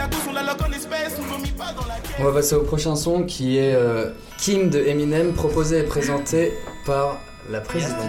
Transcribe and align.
la 0.00 0.06
douce, 0.06 0.26
on 0.28 0.32
la 0.32 0.42
loque 0.42 0.62
en 0.62 0.72
espèces, 0.72 1.16
on 1.18 1.22
vomit 1.22 1.50
pas 1.50 1.72
dans 1.76 1.86
la 1.86 1.96
caisse. 1.96 2.16
On 2.18 2.24
va 2.24 2.32
passer 2.32 2.54
au 2.54 2.62
prochain 2.62 2.96
son 2.96 3.24
qui 3.24 3.58
est 3.58 3.74
euh, 3.74 4.10
Kim 4.38 4.70
de 4.70 4.78
Eminem, 4.78 5.34
proposé 5.34 5.80
et 5.80 5.82
présenté 5.82 6.54
par 6.86 7.18
la 7.50 7.60
présidente. 7.60 8.08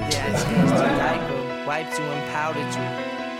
Wiped 1.68 1.94
you 1.98 2.06
and 2.06 2.24
powdered 2.32 2.74
you. 2.74 2.84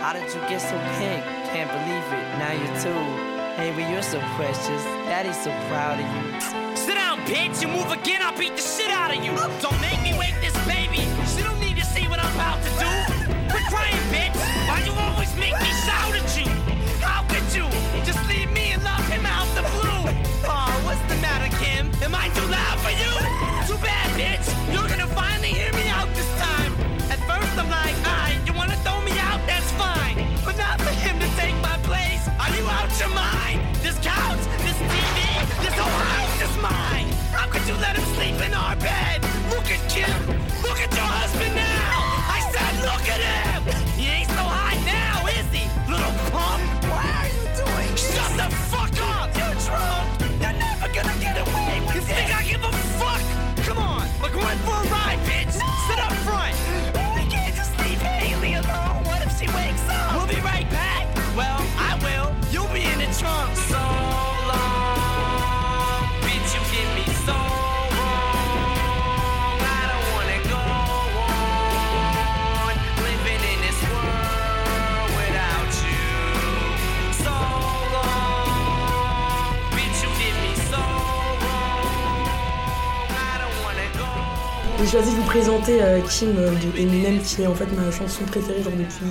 How 0.00 0.12
did 0.12 0.28
you 0.34 0.40
get 0.48 0.60
so 0.60 0.76
pink? 0.98 1.22
Can't 1.52 1.70
believe 1.70 2.04
it, 2.12 2.24
now 2.38 2.52
you're 2.52 2.76
two. 2.80 3.32
Baby, 3.56 3.84
you're 3.90 4.02
so 4.02 4.18
precious. 4.36 4.82
Daddy's 5.08 5.36
so 5.42 5.50
proud 5.68 6.00
of 6.00 6.06
you. 6.06 6.76
Sit 6.76 6.94
down, 6.94 7.20
bitch. 7.26 7.60
You 7.62 7.68
move 7.68 7.90
again, 7.92 8.20
I'll 8.22 8.36
beat 8.36 8.56
the 8.56 8.62
shit 8.62 8.90
out 8.90 9.14
of 9.14 9.22
you. 9.24 9.32
Don't 9.60 9.80
make 9.80 10.00
me 10.02 10.16
wake 10.18 10.34
this 10.40 10.56
baby. 10.66 11.04
She 11.36 11.42
don't 11.42 11.60
need 11.60 11.76
to 11.76 11.84
see 11.84 12.08
what 12.08 12.18
I'm 12.18 12.32
about 12.34 12.62
to 12.64 12.70
do. 12.80 12.90
Quit 13.52 13.64
crying, 13.68 14.01
she 59.42 59.48
wakes 59.54 59.88
up? 59.88 59.91
Choisi 84.92 85.12
de 85.12 85.16
vous 85.16 85.24
présenter 85.24 85.82
euh, 85.82 86.00
Kim 86.02 86.34
euh, 86.36 86.50
de 86.50 86.78
Eminem, 86.78 87.18
qui 87.22 87.40
est 87.40 87.46
en 87.46 87.54
fait 87.54 87.64
ma 87.74 87.90
chanson 87.90 88.24
préférée 88.24 88.60
depuis 88.60 89.06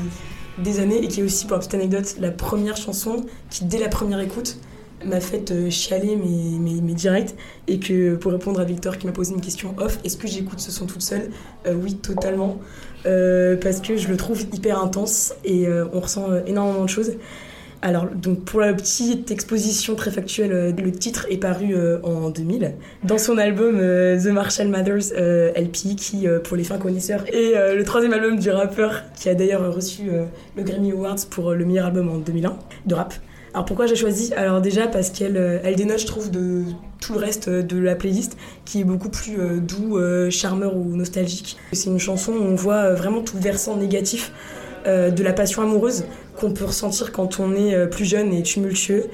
des 0.60 0.80
années 0.80 1.04
et 1.04 1.08
qui 1.08 1.22
est 1.22 1.24
aussi, 1.24 1.48
pour 1.48 1.54
la 1.54 1.58
petite 1.58 1.74
anecdote, 1.74 2.18
la 2.20 2.30
première 2.30 2.78
chanson 2.78 3.26
qui, 3.50 3.66
dès 3.66 3.80
la 3.80 3.88
première 3.88 4.20
écoute, 4.20 4.58
m'a 5.04 5.20
fait 5.20 5.50
euh, 5.50 5.72
chialer 5.72 6.18
mes, 6.18 6.60
mes, 6.82 6.94
directs. 6.94 7.34
Et 7.68 7.80
que 7.80 8.14
pour 8.14 8.32
répondre 8.32 8.60
à 8.60 8.64
Victor 8.64 9.00
qui 9.00 9.08
m'a 9.08 9.12
posé 9.12 9.34
une 9.34 9.42
question 9.42 9.74
off, 9.80 9.98
est-ce 10.04 10.18
que 10.18 10.28
j'écoute 10.28 10.60
ce 10.60 10.72
son 10.72 10.86
toute 10.86 11.02
seule? 11.02 11.32
Oui, 11.66 11.96
totalement. 11.96 12.60
Parce 13.04 13.82
que 13.82 13.98
je 13.98 14.08
le 14.08 14.18
trouve 14.18 14.42
hyper 14.54 14.80
intense 14.80 15.34
et 15.44 15.68
on 15.68 16.00
ressent 16.00 16.28
énormément 16.46 16.84
de 16.84 16.90
choses. 16.90 17.14
Alors, 17.84 18.06
donc 18.06 18.46
pour 18.46 18.60
la 18.60 18.74
petite 18.74 19.32
exposition 19.32 19.96
très 19.96 20.12
factuelle, 20.12 20.52
euh, 20.52 20.72
le 20.72 20.92
titre 20.92 21.26
est 21.32 21.38
paru 21.38 21.74
euh, 21.74 22.00
en 22.04 22.30
2000 22.30 22.76
dans 23.04 23.18
son 23.18 23.40
album 23.40 23.80
euh, 23.80 24.22
The 24.22 24.28
Marshall 24.28 24.68
Mathers 24.68 25.12
LP, 25.56 25.96
qui, 25.96 26.28
pour 26.44 26.58
les 26.58 26.64
fins 26.64 26.78
connaisseurs, 26.78 27.24
est 27.28 27.76
le 27.76 27.84
troisième 27.84 28.14
album 28.14 28.38
du 28.38 28.50
rappeur 28.52 29.02
qui 29.16 29.30
a 29.30 29.36
d'ailleurs 29.36 29.74
reçu 29.74 30.04
le 30.56 30.64
Grammy 30.64 30.92
Awards 30.92 31.26
pour 31.30 31.52
le 31.54 31.66
meilleur 31.66 31.88
album 31.88 32.10
en 32.10 32.18
2001 32.18 32.58
de 32.86 32.96
rap. 32.96 33.14
Alors 33.54 33.66
pourquoi 33.66 33.86
j'ai 33.86 33.96
choisi? 33.96 34.34
Alors 34.36 34.62
déjà 34.62 34.88
parce 34.88 35.10
qu'elle 35.10 35.62
elle 35.64 35.76
dénote, 35.76 36.00
je 36.00 36.06
trouve, 36.06 36.32
de 36.32 36.64
tout 37.02 37.14
le 37.14 37.20
reste 37.20 37.50
de 37.50 37.78
la 37.80 37.96
playlist 37.96 38.38
qui 38.66 38.82
est 38.82 38.84
beaucoup 38.84 39.10
plus 39.10 39.38
doux, 39.60 40.00
charmeur 40.30 40.76
ou 40.76 40.96
nostalgique. 40.96 41.58
C'est 41.74 41.90
une 41.90 42.00
chanson 42.00 42.34
où 42.34 42.44
on 42.44 42.56
voit 42.56 42.94
vraiment 42.94 43.22
tout 43.22 43.38
versant 43.38 43.76
négatif 43.76 44.32
de 45.12 45.24
la 45.24 45.34
passion 45.34 45.62
amoureuse 45.62 46.06
qu'on 46.40 46.52
peut 46.52 46.66
ressentir 46.66 47.12
quand 47.12 47.40
on 47.40 47.54
est 47.56 47.76
euh, 47.76 47.86
plus 47.86 48.06
jeune 48.06 48.34
et 48.34 48.42
tumultueux 48.44 49.06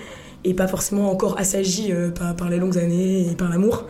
et 0.44 0.53
pas 0.53 0.67
forcément 0.67 1.11
encore 1.11 1.38
assagi 1.39 1.91
euh, 1.91 2.09
par, 2.09 2.50
les 2.50 2.57
longues 2.57 2.78
années 2.78 3.28
et 3.29 3.35
par 3.35 3.50
l'amour. 3.50 3.85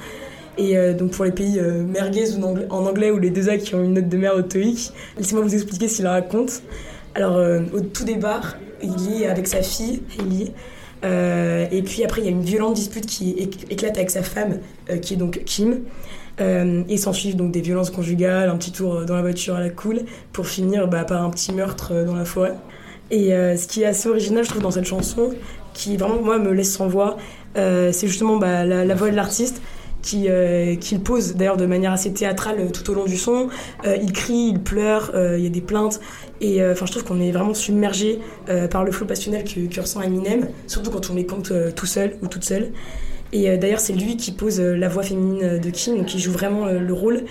Et 0.57 0.75
euh, 0.75 0.93
donc 0.93 1.11
pour 1.11 1.25
les 1.25 1.31
pays 1.31 1.59
euh, 1.59 1.83
merguez 1.83 2.35
ou 2.35 2.43
en 2.69 2.85
anglais, 2.85 3.11
ou 3.11 3.19
les 3.19 3.29
deux 3.29 3.49
A 3.49 3.57
qui 3.57 3.75
ont 3.75 3.83
une 3.83 3.93
note 3.93 4.09
de 4.09 4.17
merde 4.17 4.39
au 4.39 4.57
laissez-moi 5.17 5.43
vous 5.43 5.53
expliquer 5.53 5.87
ce 5.87 5.97
qu'il 5.97 6.07
raconte. 6.07 6.63
Alors 7.13 7.35
euh, 7.37 7.61
au 7.73 7.81
tout 7.81 8.03
départ, 8.05 8.57
il 8.81 9.21
est 9.21 9.27
avec 9.27 9.47
sa 9.47 9.61
fille, 9.61 10.01
Hailey, 10.19 10.51
euh, 11.03 11.67
et 11.71 11.83
puis 11.83 12.03
après 12.03 12.21
il 12.21 12.25
y 12.25 12.27
a 12.27 12.31
une 12.31 12.41
violente 12.41 12.73
dispute 12.73 13.05
qui 13.05 13.33
éc- 13.33 13.69
éclate 13.69 13.97
avec 13.97 14.09
sa 14.09 14.23
femme, 14.23 14.59
euh, 14.89 14.97
qui 14.97 15.13
est 15.13 15.17
donc 15.17 15.43
Kim. 15.45 15.81
Euh, 16.39 16.83
et 16.87 16.97
s'ensuivent 16.97 17.35
donc 17.35 17.51
des 17.51 17.61
violences 17.61 17.89
conjugales, 17.89 18.49
un 18.49 18.57
petit 18.57 18.71
tour 18.71 19.05
dans 19.05 19.15
la 19.15 19.21
voiture 19.21 19.55
à 19.55 19.59
la 19.59 19.69
cool, 19.69 20.01
pour 20.33 20.47
finir 20.47 20.87
bah, 20.87 21.03
par 21.03 21.23
un 21.23 21.31
petit 21.31 21.51
meurtre 21.51 21.89
euh, 21.93 22.05
dans 22.05 22.15
la 22.15 22.25
forêt. 22.25 22.53
Et 23.09 23.33
euh, 23.33 23.55
ce 23.57 23.67
qui 23.67 23.81
est 23.81 23.85
assez 23.85 24.09
original, 24.09 24.43
je 24.43 24.49
trouve, 24.49 24.61
dans 24.61 24.71
cette 24.71 24.85
chanson, 24.85 25.31
qui 25.73 25.97
vraiment, 25.97 26.21
moi, 26.21 26.39
me 26.39 26.51
laisse 26.51 26.73
sans 26.73 26.87
voix, 26.87 27.17
euh, 27.57 27.91
c'est 27.91 28.07
justement 28.07 28.37
bah, 28.37 28.65
la, 28.65 28.95
voix 28.95 29.09
de 29.09 29.15
l'artiste 29.15 29.61
qui, 30.01 30.25
euh, 30.29 30.75
qui 30.75 30.97
pose 30.99 31.35
d'ailleurs 31.35 31.57
de 31.57 31.65
manière 31.65 31.91
assez 31.91 32.13
théâtrale 32.13 32.57
euh, 32.59 32.69
tout 32.69 32.89
au 32.89 32.93
long 32.93 33.05
du 33.05 33.17
son. 33.17 33.49
Euh, 33.85 33.97
il 34.01 34.11
crie, 34.11 34.51
il 34.53 34.59
pleure, 34.59 35.11
euh, 35.15 35.37
il 35.37 35.43
y 35.43 35.47
a 35.47 35.49
des 35.49 35.61
plaintes. 35.61 35.99
Et 36.41 36.61
euh, 36.61 36.73
enfin, 36.73 36.85
je 36.85 36.91
trouve 36.91 37.03
qu'on 37.03 37.19
est 37.19 37.31
vraiment 37.31 37.53
submergé 37.53 38.19
euh, 38.49 38.67
par 38.67 38.83
le 38.83 38.91
flot 38.91 39.05
passionnel 39.05 39.43
que, 39.43 39.73
que 39.73 39.81
ressent 39.81 40.01
Eminem, 40.01 40.47
surtout 40.67 40.91
quand 40.91 41.09
on 41.09 41.15
l'écoute 41.15 41.51
euh, 41.51 41.71
tout 41.71 41.85
seul 41.85 42.15
ou 42.21 42.27
toute 42.27 42.43
seule. 42.43 42.71
Et 43.33 43.49
euh, 43.49 43.57
d'ailleurs, 43.57 43.79
c'est 43.79 43.93
lui 43.93 44.17
qui 44.17 44.31
pose 44.31 44.59
euh, 44.59 44.75
la 44.75 44.87
voix 44.87 45.03
féminine 45.03 45.59
de 45.59 45.69
Kim, 45.69 46.05
qui 46.05 46.19
joue 46.19 46.31
vraiment 46.31 46.65
euh, 46.65 46.79
le 46.79 46.93
rôle. 46.93 47.23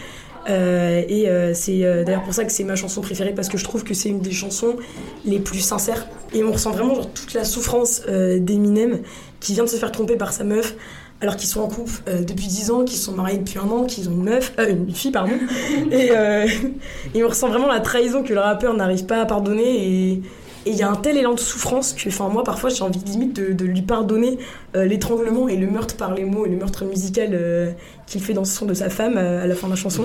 Euh, 0.49 1.03
et 1.09 1.29
euh, 1.29 1.55
c'est 1.55 1.85
euh, 1.85 2.05
d'ailleurs 2.05 2.23
pour 2.23 2.33
ça 2.33 2.45
que 2.45 2.53
c'est 2.53 2.63
ma 2.63 2.77
chanson 2.77 3.01
préférée 3.01 3.33
parce 3.35 3.49
que 3.49 3.59
je 3.59 3.65
trouve 3.65 3.83
que 3.83 3.95
c'est 3.95 4.09
une 4.09 4.21
des 4.21 4.31
chansons 4.31 4.77
les 5.25 5.41
plus 5.41 5.61
sincères. 5.61 6.07
Et 6.33 6.45
on 6.45 6.53
ressent 6.53 6.71
vraiment 6.71 7.05
toute 7.05 7.35
la 7.35 7.45
souffrance 7.45 8.03
euh, 8.09 8.39
d'Eminem 8.39 9.01
qui 9.41 9.55
vient 9.55 9.65
de 9.65 9.69
se 9.69 9.77
faire 9.77 9.91
tromper 9.93 10.17
par 10.17 10.33
sa 10.33 10.45
meuf 10.45 10.77
alors 11.21 11.37
qu'ils 11.37 11.49
sont 11.49 11.61
en 11.61 11.69
couple 11.69 11.93
euh, 12.09 12.23
depuis 12.23 12.47
10 12.47 12.71
ans, 12.71 12.85
qu'ils 12.85 12.99
sont 12.99 13.13
mariés 13.13 13.39
depuis 13.39 13.59
un 13.59 13.69
an, 13.69 13.85
qu'ils 13.85 14.09
ont 14.09 14.13
une 14.13 14.25
meuf, 14.25 14.53
euh, 14.59 14.71
une 14.71 14.95
fille 14.95 15.11
pardon, 15.11 15.33
et, 15.91 16.11
euh, 16.13 16.47
et 17.15 17.25
on 17.25 17.29
ressent 17.29 17.49
vraiment 17.49 17.69
la 17.69 17.81
trahison 17.81 18.23
que 18.23 18.33
le 18.33 18.41
rappeur 18.41 18.75
n'arrive 18.75 19.07
pas 19.07 19.21
à 19.21 19.27
pardonner. 19.27 20.13
Et 20.13 20.23
et 20.67 20.71
il 20.71 20.77
y 20.77 20.83
a 20.83 20.91
un 20.91 20.97
tel 20.97 21.17
élan 21.17 21.33
de 21.35 21.41
souffrance 21.41 21.93
que, 21.95 22.09
enfin, 22.09 22.29
moi, 22.29 22.43
parfois, 22.45 22.69
j'ai 22.71 22.83
envie 22.83 22.99
limite 22.99 23.35
de, 23.35 23.53
de 23.53 23.65
lui 23.65 23.83
pardonner 23.83 24.39
euh, 24.75 24.85
l'étranglement 24.85 25.49
et 25.49 25.57
le 25.57 25.69
meurtre 25.69 25.97
par 25.97 26.13
les 26.15 26.25
mots 26.25 26.45
et 26.45 26.49
le 26.49 26.57
meurtre 26.57 26.85
musical 26.85 27.31
euh, 27.33 27.71
qu'il 28.07 28.21
fait 28.21 28.35
dans 28.35 28.45
ce 28.45 28.55
son 28.57 28.67
de 28.67 28.75
sa 28.75 28.91
femme 28.91 29.15
euh, 29.17 29.45
à 29.45 29.47
la 29.47 29.55
fin 29.55 29.69
de 29.69 29.73
la 29.73 29.77
chanson. 29.77 30.05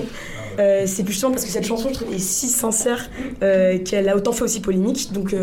Euh, 0.58 0.84
c'est 0.86 1.06
justement 1.06 1.32
parce 1.32 1.44
que 1.44 1.50
cette 1.50 1.66
chanson, 1.66 1.88
je 1.88 1.94
trouve, 1.94 2.14
est 2.14 2.18
si 2.18 2.48
sincère 2.48 3.10
qu'elle 3.40 4.08
a 4.08 4.16
autant 4.16 4.32
fait 4.32 4.44
aussi 4.44 4.60
polémique. 4.60 5.12
Donc, 5.12 5.34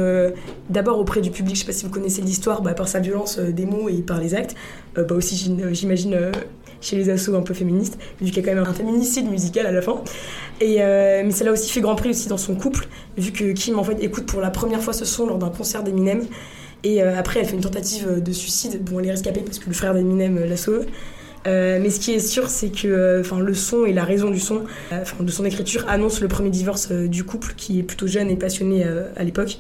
d'abord 0.69 0.99
auprès 0.99 1.19
du 1.21 1.31
public, 1.31 1.55
je 1.55 1.61
sais 1.61 1.65
pas 1.65 1.73
si 1.73 1.83
vous 1.85 1.91
connaissez 1.91 2.21
l'histoire, 2.21 2.61
bah, 2.61 2.73
par 2.73 2.87
sa 2.87 2.99
violence 2.99 3.39
des 3.39 3.65
mots 3.65 3.89
et 3.89 4.01
par 4.01 4.19
les 4.19 4.35
actes. 4.35 4.55
Bah 4.95 5.03
aussi, 5.15 5.35
j'im- 5.35 5.73
j'imagine. 5.73 6.17
Euh, 6.79 6.81
chez 6.81 6.95
les 6.95 7.09
assos 7.09 7.35
un 7.35 7.41
peu 7.41 7.53
féministes, 7.53 7.97
vu 8.21 8.31
qu'il 8.31 8.37
y 8.37 8.39
a 8.39 8.49
quand 8.49 8.55
même 8.55 8.67
un 8.67 8.73
féminicide 8.73 9.29
musical 9.29 9.65
à 9.65 9.71
la 9.71 9.81
fin. 9.81 10.01
Et 10.61 10.77
euh, 10.79 11.23
mais 11.25 11.45
l'a 11.45 11.51
aussi 11.51 11.71
fait 11.71 11.81
grand 11.81 11.95
prix 11.95 12.09
aussi 12.09 12.27
dans 12.27 12.37
son 12.37 12.55
couple, 12.55 12.87
vu 13.17 13.31
que 13.31 13.51
Kim 13.53 13.79
en 13.79 13.83
fait 13.83 13.97
écoute 14.03 14.25
pour 14.25 14.41
la 14.41 14.51
première 14.51 14.81
fois 14.81 14.93
ce 14.93 15.05
son 15.05 15.27
lors 15.27 15.37
d'un 15.37 15.49
concert 15.49 15.83
d'Eminem. 15.83 16.25
Et 16.83 17.03
euh, 17.03 17.17
après, 17.17 17.41
elle 17.41 17.45
fait 17.45 17.55
une 17.55 17.61
tentative 17.61 18.23
de 18.23 18.31
suicide. 18.31 18.83
Bon, 18.83 18.99
elle 18.99 19.07
est 19.07 19.11
rescapée 19.11 19.41
parce 19.41 19.59
que 19.59 19.67
le 19.67 19.73
frère 19.73 19.93
d'Eminem 19.93 20.37
euh, 20.37 20.47
la 20.47 20.57
sauve. 20.57 20.85
Euh, 21.47 21.79
mais 21.81 21.89
ce 21.89 21.99
qui 21.99 22.11
est 22.11 22.19
sûr, 22.19 22.49
c'est 22.49 22.69
que 22.69 22.87
euh, 22.87 23.23
le 23.39 23.53
son 23.53 23.85
et 23.85 23.93
la 23.93 24.03
raison 24.03 24.29
du 24.29 24.39
son, 24.39 24.63
euh, 24.91 25.03
de 25.19 25.31
son 25.31 25.45
écriture, 25.45 25.85
annoncent 25.87 26.19
le 26.21 26.27
premier 26.27 26.49
divorce 26.49 26.89
euh, 26.91 27.07
du 27.07 27.23
couple, 27.23 27.53
qui 27.55 27.79
est 27.79 27.83
plutôt 27.83 28.07
jeune 28.07 28.29
et 28.29 28.35
passionné 28.35 28.83
euh, 28.85 29.05
à 29.15 29.23
l'époque. 29.23 29.59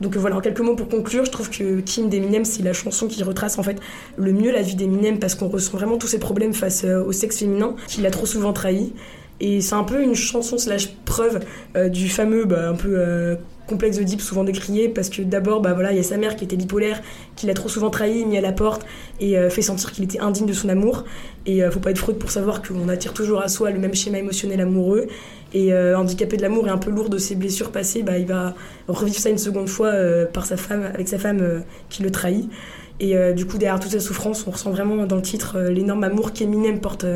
Donc 0.00 0.16
euh, 0.16 0.18
voilà, 0.18 0.36
en 0.36 0.40
quelques 0.40 0.60
mots 0.60 0.76
pour 0.76 0.88
conclure, 0.88 1.24
je 1.24 1.30
trouve 1.30 1.50
que 1.50 1.80
Kim 1.80 2.08
d'Eminem, 2.08 2.44
c'est 2.44 2.62
la 2.62 2.72
chanson 2.72 3.06
qui 3.06 3.22
retrace 3.22 3.58
en 3.58 3.62
fait 3.62 3.80
le 4.16 4.32
mieux 4.32 4.52
la 4.52 4.62
vie 4.62 4.74
d'Eminem 4.74 5.18
parce 5.18 5.34
qu'on 5.34 5.48
ressent 5.48 5.72
vraiment 5.76 5.98
tous 5.98 6.08
ses 6.08 6.18
problèmes 6.18 6.54
face 6.54 6.84
euh, 6.84 7.02
au 7.02 7.12
sexe 7.12 7.38
féminin, 7.38 7.74
qu'il 7.86 8.04
a 8.06 8.10
trop 8.10 8.26
souvent 8.26 8.52
trahi. 8.52 8.92
Et 9.40 9.60
c'est 9.60 9.74
un 9.74 9.84
peu 9.84 10.02
une 10.02 10.14
chanson 10.14 10.56
slash 10.56 10.94
preuve 11.04 11.40
euh, 11.76 11.88
du 11.88 12.08
fameux, 12.08 12.46
bah, 12.46 12.70
un 12.70 12.74
peu 12.74 13.36
complexe 13.66 13.96
d'Oedipe 13.98 14.20
souvent 14.20 14.44
décrié, 14.44 14.88
parce 14.88 15.08
que 15.08 15.22
d'abord, 15.22 15.60
bah, 15.60 15.74
voilà, 15.74 15.92
il 15.92 15.96
y 15.96 16.00
a 16.00 16.02
sa 16.02 16.16
mère 16.16 16.36
qui 16.36 16.44
était 16.44 16.56
bipolaire, 16.56 17.02
qui 17.34 17.46
l'a 17.46 17.54
trop 17.54 17.68
souvent 17.68 17.90
trahi, 17.90 18.24
mis 18.24 18.38
à 18.38 18.40
la 18.40 18.52
porte 18.52 18.86
et 19.20 19.38
euh, 19.38 19.50
fait 19.50 19.62
sentir 19.62 19.92
qu'il 19.92 20.04
était 20.04 20.18
indigne 20.18 20.46
de 20.46 20.52
son 20.52 20.68
amour. 20.68 21.04
Et 21.46 21.62
faut 21.70 21.78
pas 21.78 21.92
être 21.92 21.98
fraude 21.98 22.18
pour 22.18 22.32
savoir 22.32 22.60
qu'on 22.60 22.88
attire 22.88 23.12
toujours 23.12 23.40
à 23.40 23.46
soi 23.46 23.70
le 23.70 23.78
même 23.78 23.94
schéma 23.94 24.18
émotionnel 24.18 24.60
amoureux. 24.60 25.06
Et 25.54 25.72
handicapé 25.72 26.36
de 26.36 26.42
l'amour 26.42 26.66
et 26.66 26.70
un 26.70 26.76
peu 26.76 26.90
lourd 26.90 27.08
de 27.08 27.18
ses 27.18 27.36
blessures 27.36 27.70
passées, 27.70 28.02
bah, 28.02 28.18
il 28.18 28.26
va 28.26 28.54
revivre 28.88 29.16
ça 29.16 29.30
une 29.30 29.38
seconde 29.38 29.68
fois 29.68 29.92
par 30.32 30.44
sa 30.44 30.56
femme, 30.56 30.82
avec 30.92 31.06
sa 31.06 31.18
femme 31.18 31.62
qui 31.88 32.02
le 32.02 32.10
trahit. 32.10 32.50
Et 32.98 33.14
du 33.32 33.46
coup, 33.46 33.58
derrière 33.58 33.78
toute 33.78 33.92
sa 33.92 34.00
souffrance, 34.00 34.44
on 34.48 34.50
ressent 34.50 34.72
vraiment 34.72 35.06
dans 35.06 35.14
le 35.14 35.22
titre 35.22 35.60
l'énorme 35.60 36.02
amour 36.02 36.32
qu'Eminem 36.32 36.80
porte 36.80 37.06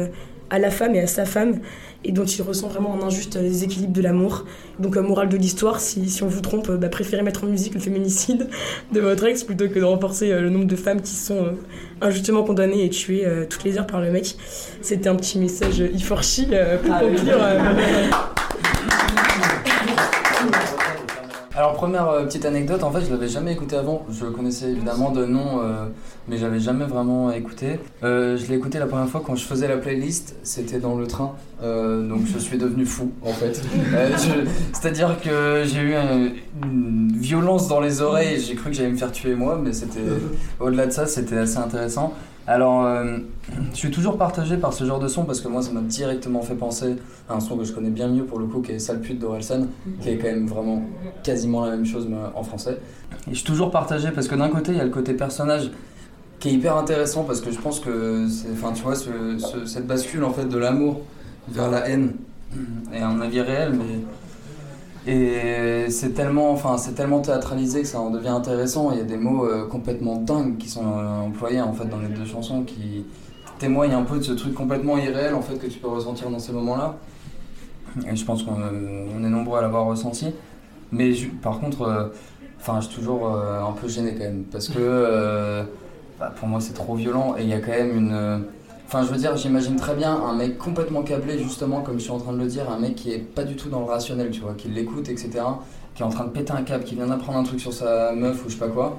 à 0.51 0.59
la 0.59 0.71
femme 0.71 0.95
et 0.95 1.01
à 1.01 1.07
sa 1.07 1.25
femme 1.25 1.61
et 2.05 2.13
dont 2.13 2.25
il 2.25 2.43
ressent 2.43 2.69
vraiment 2.69 2.95
un 2.95 3.07
injuste 3.07 3.37
déséquilibre 3.37 3.93
de 3.93 4.01
l'amour. 4.01 4.45
Donc, 4.79 4.97
euh, 4.97 5.03
morale 5.03 5.29
de 5.29 5.37
l'histoire, 5.37 5.81
si, 5.81 6.09
si, 6.09 6.23
on 6.23 6.29
vous 6.29 6.41
trompe, 6.41 6.71
euh, 6.71 6.77
bah, 6.77 6.89
préférez 6.89 7.23
mettre 7.23 7.45
en 7.45 7.47
musique 7.47 7.75
le 7.75 7.81
féminicide 7.81 8.49
de 8.93 9.01
votre 9.01 9.25
ex 9.25 9.45
plutôt 9.45 9.69
que 9.69 9.79
de 9.79 9.85
renforcer 9.85 10.33
euh, 10.33 10.41
le 10.41 10.51
nombre 10.51 10.67
de 10.67 10.77
femmes 10.77 11.03
qui 11.03 11.15
sont 11.15 11.55
injustement 12.01 12.43
condamnées 12.43 12.85
et 12.85 12.91
tuées 12.91 13.27
toutes 13.51 13.65
les 13.65 13.77
heures 13.79 13.87
par 13.87 14.01
le 14.01 14.11
mec. 14.11 14.37
C'était 14.81 15.09
un 15.09 15.17
petit 15.17 15.39
message 15.39 15.83
for 16.03 16.21
pour 16.83 16.95
ah, 16.95 17.01
conclure. 17.01 17.39
Alors 21.61 21.75
première 21.75 22.09
euh, 22.09 22.25
petite 22.25 22.47
anecdote, 22.47 22.83
en 22.83 22.91
fait 22.91 23.03
je 23.05 23.11
l'avais 23.11 23.29
jamais 23.29 23.53
écouté 23.53 23.77
avant, 23.77 24.07
je 24.11 24.25
le 24.25 24.31
connaissais 24.31 24.71
évidemment 24.71 25.11
de 25.11 25.27
nom, 25.27 25.61
euh, 25.63 25.85
mais 26.27 26.39
j'avais 26.39 26.59
jamais 26.59 26.87
vraiment 26.87 27.31
écouté. 27.33 27.79
Euh, 28.03 28.39
je 28.39 28.47
l'ai 28.47 28.55
écouté 28.55 28.79
la 28.79 28.87
première 28.87 29.09
fois 29.09 29.23
quand 29.23 29.37
je 29.37 29.45
faisais 29.45 29.69
la 29.69 29.77
playlist, 29.77 30.37
c'était 30.43 30.79
dans 30.79 30.97
le 30.97 31.07
train, 31.07 31.35
donc 31.63 32.23
je 32.25 32.39
suis 32.39 32.57
devenu 32.57 32.87
fou 32.87 33.13
en 33.21 33.35
fait. 33.35 33.61
C'est-à-dire 34.73 35.21
que 35.21 35.65
j'ai 35.67 35.83
eu 35.83 35.95
une 36.65 37.13
violence 37.13 37.69
dans 37.69 37.81
les 37.81 38.01
oreilles, 38.01 38.41
j'ai 38.41 38.55
cru 38.55 38.71
que 38.71 38.77
j'allais 38.77 38.89
me 38.89 38.97
faire 38.97 39.13
tuer 39.13 39.35
moi, 39.35 39.61
mais 39.63 39.75
c'était 39.75 40.01
au-delà 40.61 40.87
de 40.87 40.93
ça, 40.93 41.05
c'était 41.05 41.37
assez 41.37 41.59
intéressant. 41.59 42.15
Alors, 42.51 42.85
euh, 42.85 43.19
je 43.73 43.77
suis 43.77 43.93
toujours 43.93 44.19
partagé 44.19 44.57
par 44.57 44.73
ce 44.73 44.85
genre 44.85 44.99
de 44.99 45.07
son 45.07 45.25
parce 45.25 45.41
que 45.41 45.47
moi, 45.47 45.63
ça 45.63 45.71
m'a 45.71 45.83
directement 45.83 46.43
fait 46.43 46.57
penser 46.57 46.97
à 47.29 47.35
un 47.35 47.41
son 47.41 47.57
que 47.57 47.63
je 47.63 47.73
connais 47.73 47.91
bien 47.91 48.09
mieux 48.09 48.25
pour 48.25 48.41
le 48.41 48.47
coup, 48.47 48.61
qui 48.61 48.73
est 48.73 48.81
Sale 48.81 49.01
pute 49.01 49.21
d'Orelsan, 49.21 49.69
qui 50.01 50.09
est 50.09 50.19
quand 50.19 50.27
même 50.27 50.49
vraiment 50.49 50.83
quasiment 51.23 51.65
la 51.65 51.71
même 51.71 51.87
chose 51.87 52.09
en 52.35 52.43
français. 52.43 52.79
Et 53.29 53.31
je 53.31 53.37
suis 53.37 53.45
toujours 53.45 53.71
partagé 53.71 54.11
parce 54.11 54.27
que 54.27 54.35
d'un 54.35 54.49
côté, 54.49 54.73
il 54.73 54.79
y 54.79 54.81
a 54.81 54.85
le 54.85 54.91
côté 54.91 55.15
personnage 55.15 55.71
qui 56.41 56.49
est 56.49 56.53
hyper 56.53 56.77
intéressant 56.77 57.23
parce 57.23 57.41
que 57.41 57.53
je 57.53 57.59
pense 57.61 57.79
que 57.79 58.27
enfin, 58.53 58.73
tu 58.73 58.83
vois, 58.83 58.97
cette 58.97 59.87
bascule 59.87 60.25
en 60.25 60.33
fait 60.33 60.47
de 60.47 60.59
l'amour 60.59 61.03
vers 61.49 61.71
la 61.71 61.89
haine 61.89 62.15
est 62.93 63.01
un 63.01 63.21
avis 63.21 63.43
réel, 63.43 63.75
mais 63.75 64.01
et 65.07 65.87
c'est 65.89 66.11
tellement, 66.11 66.51
enfin, 66.53 66.77
c'est 66.77 66.93
tellement 66.93 67.21
théâtralisé 67.21 67.83
que 67.83 67.89
ça 67.89 68.01
en 68.01 68.11
devient 68.11 68.29
intéressant. 68.29 68.91
Il 68.93 68.99
y 68.99 69.01
a 69.01 69.05
des 69.05 69.17
mots 69.17 69.47
euh, 69.47 69.67
complètement 69.67 70.17
dingues 70.17 70.59
qui 70.59 70.69
sont 70.69 70.85
euh, 70.87 71.21
employés 71.21 71.61
en 71.61 71.73
fait 71.73 71.87
dans 71.87 71.99
les 71.99 72.09
deux 72.09 72.27
chansons 72.27 72.65
qui 72.65 73.07
témoignent 73.59 73.95
un 73.95 74.03
peu 74.03 74.19
de 74.19 74.23
ce 74.23 74.33
truc 74.33 74.55
complètement 74.55 74.99
irréel 74.99 75.35
en 75.35 75.43
fait 75.43 75.57
que 75.57 75.67
tu 75.67 75.79
peux 75.79 75.89
ressentir 75.89 76.31
dans 76.31 76.39
ces 76.39 76.53
moments-là. 76.53 76.97
Et 78.07 78.15
je 78.15 78.25
pense 78.25 78.43
qu'on 78.43 78.61
euh, 78.61 79.25
est 79.25 79.31
nombreux 79.31 79.59
à 79.59 79.63
l'avoir 79.63 79.87
ressenti. 79.87 80.35
Mais 80.93 81.13
par 81.41 81.61
contre, 81.61 82.13
enfin, 82.59 82.81
je 82.81 82.87
suis 82.87 82.97
toujours 82.97 83.29
un 83.29 83.73
peu 83.73 83.87
gêné 83.87 84.13
quand 84.13 84.25
même 84.25 84.43
parce 84.51 84.69
que 84.69 85.63
bah, 86.19 86.33
pour 86.35 86.49
moi 86.49 86.61
c'est 86.61 86.73
trop 86.73 86.97
violent 86.97 87.37
et 87.39 87.45
il 87.45 87.49
y 87.49 87.53
a 87.53 87.61
quand 87.61 87.71
même 87.71 87.97
une 87.97 88.43
Enfin, 88.93 89.05
je 89.05 89.13
veux 89.13 89.19
dire, 89.19 89.37
j'imagine 89.37 89.77
très 89.77 89.95
bien 89.95 90.13
un 90.13 90.35
mec 90.35 90.59
complètement 90.59 91.05
câblé, 91.05 91.39
justement, 91.39 91.81
comme 91.81 92.01
je 92.01 92.03
suis 92.03 92.11
en 92.11 92.19
train 92.19 92.33
de 92.33 92.39
le 92.39 92.47
dire, 92.47 92.69
un 92.69 92.81
mec 92.81 92.97
qui 92.97 93.13
est 93.13 93.21
pas 93.21 93.45
du 93.45 93.55
tout 93.55 93.69
dans 93.69 93.79
le 93.79 93.85
rationnel, 93.85 94.33
tu 94.33 94.41
vois, 94.41 94.55
qui 94.55 94.67
l'écoute, 94.67 95.09
etc., 95.09 95.31
qui 95.95 96.03
est 96.03 96.05
en 96.05 96.09
train 96.09 96.25
de 96.25 96.31
péter 96.31 96.51
un 96.51 96.63
câble, 96.63 96.83
qui 96.83 96.97
vient 96.97 97.07
d'apprendre 97.07 97.39
un 97.39 97.45
truc 97.45 97.61
sur 97.61 97.73
sa 97.73 98.11
meuf 98.11 98.45
ou 98.45 98.49
je 98.49 98.55
sais 98.55 98.59
pas 98.59 98.67
quoi. 98.67 98.99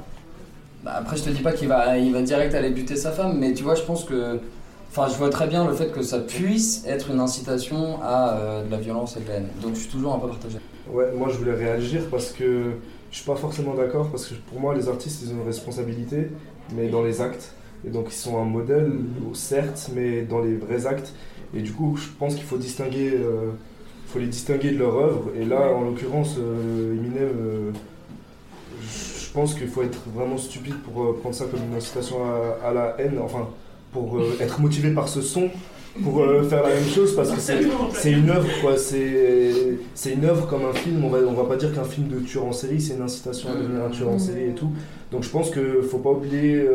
Bah, 0.85 0.93
après, 0.95 1.17
je 1.17 1.23
te 1.23 1.29
dis 1.29 1.41
pas 1.41 1.51
qu'il 1.51 1.67
va, 1.67 1.97
il 1.97 2.13
va 2.13 2.21
direct 2.21 2.55
aller 2.55 2.69
buter 2.69 2.95
sa 2.95 3.11
femme, 3.11 3.37
mais 3.37 3.53
tu 3.53 3.63
vois, 3.63 3.75
je 3.75 3.81
pense 3.81 4.05
que. 4.05 4.39
Enfin, 4.91 5.09
je 5.11 5.17
vois 5.17 5.29
très 5.29 5.47
bien 5.47 5.67
le 5.67 5.73
fait 5.73 5.91
que 5.91 6.03
ça 6.03 6.19
puisse 6.19 6.85
être 6.87 7.11
une 7.11 7.19
incitation 7.19 8.01
à 8.01 8.37
euh, 8.37 8.65
de 8.65 8.71
la 8.71 8.77
violence 8.77 9.17
et 9.17 9.19
de 9.19 9.27
la 9.27 9.33
haine. 9.35 9.47
Donc, 9.61 9.75
je 9.75 9.81
suis 9.81 9.89
toujours 9.89 10.15
un 10.15 10.19
peu 10.19 10.29
partagé. 10.29 10.59
Ouais, 10.89 11.11
moi, 11.17 11.27
je 11.29 11.37
voulais 11.37 11.55
réagir 11.55 12.03
parce 12.09 12.31
que 12.31 12.75
je 13.11 13.15
suis 13.17 13.25
pas 13.25 13.35
forcément 13.35 13.73
d'accord, 13.73 14.09
parce 14.09 14.27
que 14.27 14.35
pour 14.35 14.61
moi, 14.61 14.73
les 14.73 14.87
artistes, 14.87 15.21
ils 15.21 15.33
ont 15.33 15.41
une 15.41 15.47
responsabilité, 15.47 16.29
mais 16.73 16.87
dans 16.87 17.03
les 17.03 17.19
actes. 17.19 17.55
Et 17.85 17.89
donc 17.89 18.07
ils 18.09 18.15
sont 18.15 18.37
un 18.37 18.45
modèle, 18.45 18.91
certes, 19.33 19.89
mais 19.95 20.21
dans 20.21 20.39
les 20.39 20.55
vrais 20.55 20.85
actes. 20.85 21.13
Et 21.55 21.61
du 21.61 21.71
coup, 21.71 21.97
je 21.97 22.07
pense 22.17 22.35
qu'il 22.35 22.43
faut 22.43 22.57
distinguer, 22.57 23.11
euh, 23.13 23.51
faut 24.07 24.19
les 24.19 24.27
distinguer 24.27 24.71
de 24.71 24.77
leur 24.77 24.95
œuvre. 24.95 25.31
Et 25.39 25.45
là, 25.45 25.73
en 25.73 25.81
l'occurrence, 25.81 26.37
euh, 26.39 26.95
Eminem, 26.95 27.23
euh, 27.23 27.71
je 28.81 29.31
pense 29.33 29.53
qu'il 29.53 29.67
faut 29.67 29.83
être 29.83 29.99
vraiment 30.13 30.37
stupide 30.37 30.75
pour 30.83 31.15
prendre 31.19 31.35
ça 31.35 31.45
comme 31.45 31.61
une 31.69 31.75
incitation 31.75 32.17
à, 32.63 32.73
la 32.73 32.95
haine, 32.99 33.19
enfin, 33.21 33.49
pour 33.91 34.21
être 34.39 34.59
motivé 34.59 34.91
par 34.91 35.07
ce 35.07 35.21
son 35.21 35.49
pour 36.03 36.23
faire 36.49 36.63
la 36.63 36.69
même 36.69 36.87
chose 36.87 37.13
parce 37.17 37.31
que 37.31 37.41
c'est 37.41 38.11
une 38.13 38.29
œuvre 38.29 38.47
quoi. 38.61 38.77
C'est 38.77 40.13
une 40.13 40.23
œuvre 40.23 40.47
comme 40.47 40.63
un 40.63 40.71
film. 40.71 41.03
On 41.03 41.09
va 41.09 41.17
on 41.17 41.33
va 41.33 41.43
pas 41.43 41.57
dire 41.57 41.73
qu'un 41.75 41.83
film 41.83 42.07
de 42.07 42.19
tueur 42.19 42.45
en 42.45 42.53
série 42.53 42.79
c'est 42.79 42.93
une 42.93 43.01
incitation 43.01 43.49
à 43.49 43.55
devenir 43.55 43.83
un 43.83 43.89
tueur 43.89 44.07
en 44.07 44.17
série 44.17 44.45
et 44.45 44.53
tout. 44.53 44.71
Donc 45.11 45.23
je 45.23 45.29
pense 45.29 45.49
que 45.49 45.81
faut 45.81 45.97
pas 45.97 46.11
oublier 46.11 46.65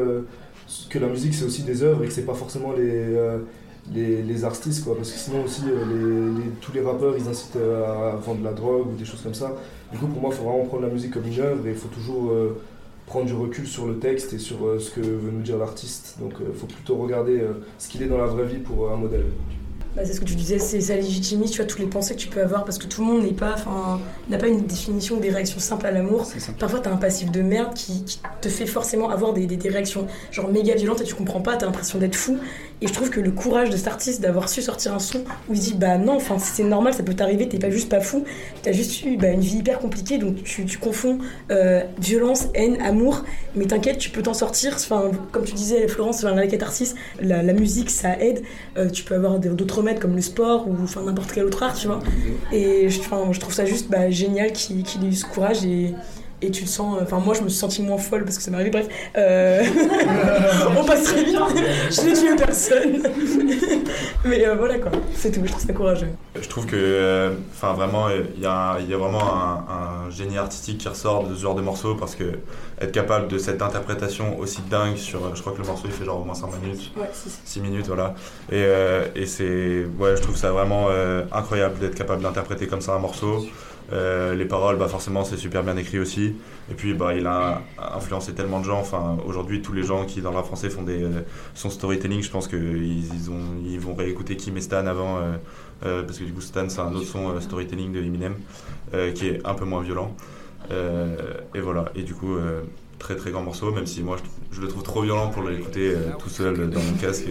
que 0.91 0.99
la 0.99 1.09
musique 1.09 1.35
c'est 1.35 1.45
aussi 1.45 1.63
des 1.63 1.83
œuvres 1.83 2.03
et 2.05 2.07
que 2.07 2.13
c'est 2.13 2.27
pas 2.27 2.35
forcément 2.35 2.73
les, 2.73 2.91
euh, 2.91 3.39
les, 3.95 4.45
artistes 4.45 4.85
quoi. 4.85 4.97
Parce 4.97 5.13
que 5.13 5.19
sinon 5.19 5.45
aussi 5.45 5.63
euh, 5.67 6.33
les, 6.39 6.51
tous 6.61 6.73
les 6.73 6.81
rappeurs 6.81 7.17
ils 7.17 7.29
incitent 7.29 7.57
euh, 7.57 8.13
à 8.13 8.17
vendre 8.17 8.41
de 8.41 8.45
la 8.45 8.53
drogue 8.53 8.89
ou 8.93 8.97
des 8.97 9.05
choses 9.05 9.23
comme 9.23 9.35
ça. 9.35 9.55
Du 9.93 9.99
coup 9.99 10.07
pour 10.07 10.21
moi 10.21 10.31
il 10.33 10.37
faut 10.37 10.45
vraiment 10.45 10.65
prendre 10.65 10.83
la 10.83 10.93
musique 10.93 11.13
comme 11.13 11.27
une 11.27 11.41
œuvre 11.41 11.67
et 11.67 11.71
il 11.71 11.77
faut 11.77 11.89
toujours 11.89 12.33
prendre 13.07 13.27
du 13.27 13.35
recul 13.35 13.67
sur 13.67 13.87
le 13.87 13.99
texte 13.99 14.33
et 14.33 14.39
sur 14.39 14.81
ce 14.81 14.91
que 14.91 15.01
veut 15.01 15.31
nous 15.31 15.43
dire 15.43 15.59
l'artiste. 15.59 16.17
Donc 16.21 16.35
il 16.41 16.59
faut 16.59 16.67
plutôt 16.67 16.97
regarder 16.97 17.41
ce 17.79 17.89
qu'il 17.89 18.03
est 18.03 18.09
dans 18.09 18.19
la 18.19 18.27
vraie 18.27 18.47
vie 18.47 18.59
pour 18.59 18.91
un 18.91 18.97
modèle 18.97 19.27
bah, 19.97 20.03
c'est 20.05 20.13
ce 20.13 20.21
que 20.21 20.27
tu 20.27 20.35
disais, 20.35 20.59
c'est 20.59 20.83
ça 20.83 20.95
légitimise 20.95 21.51
tu 21.51 21.57
vois, 21.57 21.65
toutes 21.65 21.79
les 21.79 21.87
pensées 21.87 22.15
que 22.15 22.21
tu 22.21 22.29
peux 22.29 22.43
avoir 22.43 22.67
parce 22.67 22.77
que 22.77 22.87
tout 22.87 23.01
le 23.01 23.07
monde 23.07 23.23
n'est 23.23 23.33
pas, 23.33 23.55
n'a 24.29 24.37
pas 24.37 24.47
une 24.47 24.67
définition 24.67 25.17
des 25.17 25.31
réactions 25.31 25.59
simples 25.59 25.87
à 25.87 25.91
l'amour. 25.91 26.31
Parfois, 26.59 26.81
tu 26.81 26.89
as 26.91 26.93
un 26.93 26.97
passif 26.97 27.31
de 27.31 27.41
merde 27.41 27.73
qui, 27.73 28.05
te 28.43 28.51
fait 28.51 28.67
forcément 28.67 29.09
avoir 29.09 29.33
des, 29.33 29.47
des, 29.47 29.69
réactions 29.71 30.07
genre 30.31 30.49
méga 30.53 30.75
violentes 30.75 31.01
et 31.01 31.05
tu 31.05 31.15
comprends 31.15 31.41
pas, 31.41 31.57
tu 31.57 31.65
as 31.65 31.67
l'impression 31.67 31.99
d'être 31.99 32.15
fou. 32.15 32.39
Et 32.83 32.87
je 32.87 32.93
trouve 32.93 33.09
que 33.09 33.21
le 33.21 33.31
courage 33.31 33.71
de 33.71 33.77
cet 33.77 33.89
artiste 33.89 34.21
d'avoir 34.21 34.49
su 34.51 34.61
sortir 34.61 34.93
un 34.93 34.99
son 34.99 35.21
où 35.49 35.55
il 35.55 35.61
dit 35.61 35.75
bah 35.75 35.97
non, 35.97 36.17
enfin 36.17 36.39
c'est 36.39 36.63
normal, 36.63 36.93
ça 36.93 37.03
peut 37.03 37.15
t'arriver, 37.15 37.49
t'es 37.49 37.59
pas 37.59 37.71
juste 37.71 37.89
pas 37.89 38.01
fou, 38.01 38.25
t'as 38.63 38.73
juste 38.73 39.03
eu 39.05 39.17
bah, 39.17 39.29
une 39.29 39.41
vie 39.41 39.59
hyper 39.59 39.79
compliquée, 39.79 40.19
donc 40.19 40.43
tu, 40.43 40.67
tu 40.67 40.77
confonds 40.77 41.19
euh, 41.51 41.83
violence, 41.99 42.49
haine, 42.55 42.77
amour, 42.83 43.25
mais 43.55 43.65
t'inquiète, 43.65 43.97
tu 43.99 44.11
peux 44.11 44.23
t'en 44.23 44.35
sortir. 44.35 44.75
Enfin, 44.75 45.11
comme 45.33 45.45
tu 45.45 45.55
disais, 45.55 45.89
Florence, 45.89 46.23
la 46.23 46.47
catharsis, 46.47 46.95
la, 47.21 47.43
la 47.43 47.53
musique 47.55 47.91
ça 47.91 48.19
aide. 48.21 48.43
Euh, 48.77 48.91
tu 48.91 49.05
peux 49.05 49.15
avoir 49.15 49.39
d'autres 49.39 49.79
remèdes 49.79 49.99
comme 49.99 50.15
le 50.15 50.23
sport 50.23 50.69
ou 50.69 50.75
enfin 50.83 51.03
n'importe 51.03 51.33
quel 51.33 51.45
autre 51.45 51.63
art, 51.63 51.75
tu 51.75 51.87
vois. 51.87 52.01
Et 52.53 52.91
je, 52.91 53.01
je 53.01 53.41
trouve 53.41 53.55
ça 53.55 53.65
juste 53.65 53.89
bah, 53.89 54.11
génial 54.11 54.53
qu'il 54.53 54.81
ait 54.81 55.09
eu 55.09 55.15
ce 55.15 55.25
courage 55.25 55.65
et 55.65 55.95
et 56.43 56.51
tu 56.51 56.63
le 56.63 56.69
sens. 56.69 56.99
Enfin, 57.01 57.19
moi, 57.19 57.35
je 57.35 57.43
me 57.43 57.49
suis 57.49 57.59
sentie 57.59 57.83
moins 57.83 57.99
folle 57.99 58.25
parce 58.25 58.37
que 58.37 58.43
ça 58.43 58.51
m'est 58.51 58.57
arrivé. 58.57 58.71
Bref, 58.71 58.89
euh, 59.17 59.65
on 60.79 60.85
passe 60.85 61.05
très 61.05 61.25
vite. 61.25 61.37
je 61.91 62.01
n'ai 62.03 62.13
tué 62.13 62.37
personne. 62.37 63.03
Mais 64.25 64.47
euh, 64.47 64.55
voilà 64.57 64.79
quoi, 64.79 64.91
c'est 65.15 65.31
tout. 65.31 65.41
Je 65.45 65.51
trouve 65.51 65.65
ça 65.65 65.73
courageux. 65.73 66.11
Je 66.41 66.49
trouve 66.49 66.67
que, 66.67 66.77
euh, 66.77 67.35
enfin, 67.53 67.73
vraiment, 67.73 68.09
il 68.11 68.43
y, 68.43 68.47
a, 68.47 68.79
y 68.81 68.93
a 68.93 68.97
vraiment 68.97 69.23
un, 69.23 70.11
génie 70.11 70.39
artistique 70.39 70.79
qui 70.79 70.89
ressort 70.89 71.25
de 71.27 71.35
ce 71.35 71.41
genre 71.41 71.55
de 71.55 71.63
morceau 71.63 71.95
parce 71.95 72.15
que 72.15 72.25
être 72.81 72.93
capable 72.93 73.29
de 73.29 73.39
cette 73.39 73.63
interprétation 73.63 74.39
aussi 74.39 74.61
dingue 74.71 74.97
sur. 74.97 75.35
Je 75.35 75.41
crois 75.41 75.53
que 75.53 75.61
le 75.61 75.67
morceau 75.67 75.85
il 75.87 75.93
fait 75.93 76.05
genre 76.05 76.21
au 76.21 76.25
moins 76.25 76.35
5 76.35 76.49
minutes. 76.63 76.93
Ouais, 76.97 77.09
6 77.13 77.61
minutes, 77.61 77.87
voilà. 77.87 78.15
Et, 78.53 78.67
et 79.15 79.27
c'est. 79.27 79.87
Ouais, 79.99 80.17
je 80.17 80.23
trouve 80.23 80.37
ça 80.37 80.51
vraiment 80.53 80.89
incroyable 81.33 81.79
d'être 81.79 81.95
capable 81.95 82.23
d'interpréter 82.23 82.67
comme 82.67 82.81
ça 82.81 82.95
un 82.95 82.99
morceau. 82.99 83.47
Euh, 83.93 84.35
les 84.35 84.47
paroles, 84.47 84.77
bah 84.77 84.89
forcément, 84.89 85.25
c'est 85.25 85.37
super 85.37 85.63
bien 85.63 85.77
écrit 85.77 85.99
aussi. 85.99 86.35
Et 86.71 86.75
puis, 86.75 86.95
bah, 86.95 87.15
il 87.15 87.27
a 87.27 87.63
influencé 87.95 88.35
tellement 88.35 88.61
de 88.61 88.65
gens. 88.65 88.81
Enfin, 88.81 89.17
aujourd'hui, 89.27 89.63
tous 89.63 89.73
les 89.73 89.85
gens 89.85 90.05
qui 90.05 90.21
dans 90.21 90.31
le 90.31 90.37
rap 90.37 90.47
français 90.47 90.71
font 90.71 90.83
des 90.83 91.03
euh, 91.03 91.23
son 91.55 91.71
storytelling, 91.71 92.23
je 92.23 92.31
pense 92.31 92.49
qu'ils 92.49 93.15
ils 93.15 93.31
ont, 93.31 93.63
ils 93.65 93.79
vont 93.79 93.95
réécouter 93.95 94.37
Kim 94.37 94.57
et 94.57 94.61
Stan 94.61 94.87
avant, 94.87 95.19
euh, 95.85 96.03
parce 96.03 96.19
que 96.19 96.25
du 96.25 96.33
coup, 96.33 96.41
Stan, 96.41 96.69
c'est 96.69 96.81
un 96.81 96.95
autre 96.95 97.07
son 97.07 97.41
storytelling 97.41 97.93
de 97.93 98.01
Eminem 98.01 98.35
qui 99.15 99.29
est 99.29 99.47
un 99.47 99.55
peu 99.55 99.65
moins 99.65 99.83
violent. 99.83 100.15
Et 101.55 101.61
voilà. 101.61 101.87
Et 101.95 102.03
du 102.03 102.15
coup 102.15 102.37
très 102.99 103.15
très 103.15 103.31
grand 103.31 103.43
morceau, 103.43 103.71
même 103.73 103.87
si 103.87 104.03
moi 104.03 104.17
je, 104.51 104.61
le 104.61 104.69
trouve 104.69 104.83
trop 104.83 105.03
violent 105.03 105.29
pour 105.29 105.43
l'écouter 105.43 105.95
tout 106.19 106.29
seul 106.29 106.71
dans 106.71 106.81
mon 106.81 106.93
casque. 106.95 107.27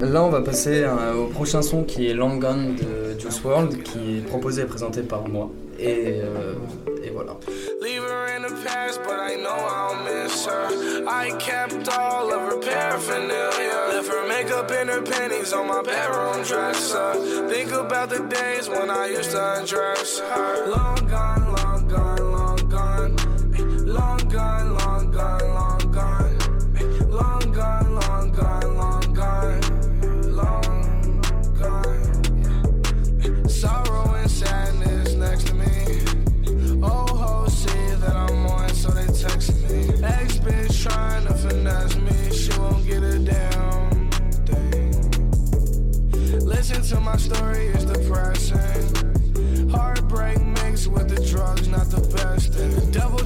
Là, 0.00 0.24
on 0.24 0.28
va 0.28 0.42
passer 0.42 0.84
au 1.16 1.26
prochain 1.26 1.62
son 1.62 1.84
qui 1.84 2.08
est 2.08 2.14
Long 2.14 2.36
Gone 2.36 2.76
de 2.76 3.18
Juice 3.18 3.40
WRLD, 3.42 3.82
qui 3.82 4.18
est 4.18 4.26
proposé 4.26 4.62
et 4.62 4.66
présenté 4.66 5.02
par 5.02 5.28
moi. 5.28 5.50
Et, 5.78 6.20
euh, 6.22 6.54
et 7.02 7.10
voilà. 7.10 7.36
Leave 7.82 8.02
her 8.02 8.36
in 8.36 8.42
the 8.42 8.54
past, 8.64 9.00
but 9.02 9.18
I 9.18 9.36
know 9.36 9.50
I'll 9.50 9.96
miss 10.04 10.46
her. 10.46 10.68
I 11.08 11.30
kept 11.38 11.88
all 11.88 12.32
of 12.32 12.42
her 12.42 12.58
paraphernalia. 12.60 13.94
Left 13.94 14.08
her 14.08 14.28
makeup 14.28 14.70
in 14.70 14.82
Designer 14.82 15.02
panties 15.02 15.52
on 15.52 15.68
my 15.68 15.80
bedroom 15.82 16.42
dresser. 16.44 17.14
Think 17.48 17.70
about 17.72 18.10
the 18.10 18.18
days 18.28 18.68
when 18.68 18.90
I 18.90 19.06
used 19.06 19.30
to 19.30 19.58
undress 19.58 20.18
her. 20.18 20.66
Long 20.70 21.06
gone, 21.08 21.41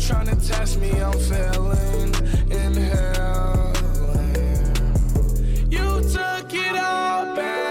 trying 0.07 0.27
to 0.27 0.37
test 0.37 0.79
me. 0.79 0.89
You 5.71 6.01
took 6.13 6.55
it 6.55 6.73
back. 6.73 7.67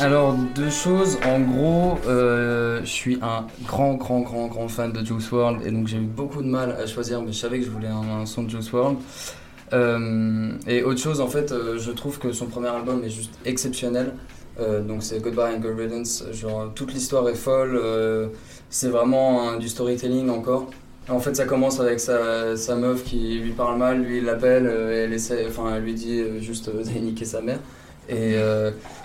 Alors 0.00 0.34
deux 0.54 0.70
choses, 0.70 1.18
en 1.26 1.40
gros, 1.40 1.98
euh, 2.06 2.80
je 2.80 2.86
suis 2.86 3.18
un 3.20 3.46
grand 3.66 3.94
grand 3.94 4.20
grand 4.20 4.46
grand 4.46 4.68
fan 4.68 4.92
de 4.92 5.04
Juice 5.04 5.30
WRLD 5.30 5.66
et 5.66 5.70
donc 5.70 5.88
j'ai 5.88 5.96
eu 5.96 6.06
beaucoup 6.06 6.40
de 6.40 6.48
mal 6.48 6.70
à 6.70 6.86
choisir, 6.86 7.20
mais 7.20 7.32
je 7.32 7.38
savais 7.38 7.58
que 7.58 7.64
je 7.64 7.70
voulais 7.70 7.88
un, 7.88 8.24
son 8.24 8.44
de 8.44 8.50
Juice 8.50 8.72
WRLD. 8.72 8.96
Euh, 9.74 10.52
et 10.66 10.82
autre 10.82 11.00
chose, 11.00 11.20
en 11.20 11.26
fait, 11.26 11.52
euh, 11.52 11.78
je 11.78 11.90
trouve 11.90 12.18
que 12.18 12.32
son 12.32 12.46
premier 12.46 12.68
album 12.68 13.02
est 13.04 13.10
juste 13.10 13.34
exceptionnel. 13.44 14.14
Euh, 14.60 14.80
donc 14.82 15.02
c'est 15.02 15.20
Goodbye 15.20 15.54
and 15.56 15.60
Good 15.60 15.78
Riddance. 15.78 16.24
Genre 16.32 16.72
toute 16.74 16.92
l'histoire 16.92 17.28
est 17.28 17.34
folle. 17.34 17.76
euh, 17.82 18.28
c'est 18.70 18.88
vraiment 18.88 19.48
un- 19.50 19.56
du 19.58 19.68
storytelling 19.68 20.28
encore. 20.30 20.70
En 21.08 21.20
fait, 21.20 21.34
ça 21.34 21.46
commence 21.46 21.80
avec 21.80 22.00
sa, 22.00 22.54
meuf 22.76 23.02
qui 23.04 23.38
lui 23.38 23.52
parle 23.52 23.78
mal, 23.78 24.02
lui 24.02 24.18
il 24.18 24.24
l'appelle, 24.24 24.66
euh, 24.66 25.04
elle 25.04 25.12
essaie, 25.14 25.46
enfin 25.48 25.74
elle 25.76 25.82
lui 25.84 25.94
dit 25.94 26.20
euh, 26.20 26.38
juste 26.40 26.68
d'aller 26.74 27.00
niquer 27.00 27.24
sa 27.24 27.40
mère. 27.40 27.60
Et 28.10 28.36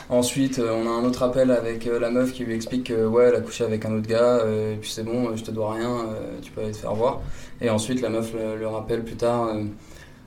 ensuite, 0.09 0.59
on 0.59 0.87
a 0.87 0.89
un 0.89 1.03
autre 1.03 1.23
appel 1.23 1.51
avec 1.51 1.85
la 1.85 2.09
meuf 2.09 2.31
qui 2.31 2.45
lui 2.45 2.53
explique 2.55 2.85
que 2.87 3.05
ouais, 3.05 3.25
elle 3.25 3.35
a 3.35 3.41
couché 3.41 3.65
avec 3.65 3.83
un 3.85 3.93
autre 3.97 4.07
gars, 4.07 4.39
et 4.47 4.77
puis 4.79 4.89
c'est 4.89 5.03
bon, 5.03 5.35
je 5.35 5.43
te 5.43 5.51
dois 5.51 5.73
rien, 5.73 6.05
tu 6.41 6.51
peux 6.51 6.61
aller 6.61 6.71
te 6.71 6.77
faire 6.77 6.93
voir. 6.95 7.21
Et 7.59 7.69
ensuite, 7.69 7.99
la 8.01 8.07
meuf 8.09 8.31
le 8.33 8.65
rappelle 8.67 9.03
plus 9.03 9.17
tard. 9.17 9.49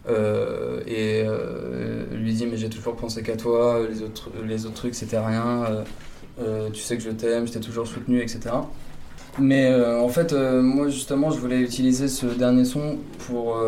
Euh, 0.08 0.80
et 0.86 1.24
euh, 1.26 2.04
lui 2.12 2.32
dit 2.32 2.46
mais 2.46 2.56
j'ai 2.56 2.68
toujours 2.68 2.96
pensé 2.96 3.22
qu'à 3.22 3.36
toi, 3.36 3.80
les 3.88 4.02
autres, 4.02 4.30
les 4.46 4.66
autres 4.66 4.74
trucs 4.74 4.94
c'était 4.94 5.18
rien, 5.18 5.84
euh, 6.40 6.70
tu 6.72 6.80
sais 6.80 6.96
que 6.96 7.02
je 7.02 7.10
t'aime, 7.10 7.46
je 7.46 7.52
t'ai 7.52 7.60
toujours 7.60 7.86
soutenu, 7.86 8.20
etc. 8.20 8.40
Mais 9.38 9.70
en 9.74 10.08
fait, 10.08 10.32
moi 10.32 10.88
justement, 10.88 11.30
je 11.30 11.38
voulais 11.38 11.60
utiliser 11.60 12.08
ce 12.08 12.24
dernier 12.24 12.64
son 12.64 12.96
pour 13.26 13.58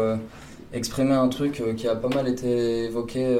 exprimer 0.72 1.12
un 1.12 1.28
truc 1.28 1.62
qui 1.76 1.88
a 1.88 1.94
pas 1.94 2.08
mal 2.08 2.26
été 2.26 2.84
évoqué 2.84 3.36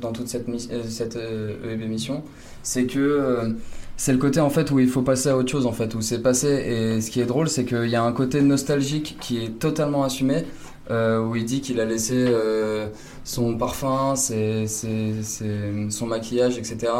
dans 0.00 0.12
toute 0.12 0.28
cette, 0.28 0.46
cette 0.88 1.16
euh, 1.16 1.80
émission, 1.80 2.24
c'est 2.62 2.86
que 2.86 3.54
c'est 3.96 4.12
le 4.12 4.18
côté 4.18 4.40
en 4.40 4.50
fait 4.50 4.70
où 4.70 4.80
il 4.80 4.88
faut 4.88 5.02
passer 5.02 5.28
à 5.28 5.36
autre 5.36 5.50
chose 5.50 5.66
en 5.66 5.72
fait, 5.72 5.94
où 5.94 6.00
c'est 6.00 6.20
passé. 6.20 6.48
Et 6.48 7.00
ce 7.00 7.10
qui 7.10 7.20
est 7.20 7.26
drôle, 7.26 7.48
c'est 7.48 7.64
qu'il 7.64 7.88
y 7.88 7.96
a 7.96 8.02
un 8.02 8.12
côté 8.12 8.42
nostalgique 8.42 9.16
qui 9.20 9.42
est 9.42 9.58
totalement 9.58 10.02
assumé, 10.02 10.44
où 10.90 11.36
il 11.36 11.44
dit 11.44 11.60
qu'il 11.60 11.80
a 11.80 11.84
laissé 11.84 12.14
euh, 12.16 12.88
son 13.24 13.56
parfum, 13.56 14.14
son 14.16 16.06
maquillage, 16.06 16.58
etc. 16.58 16.92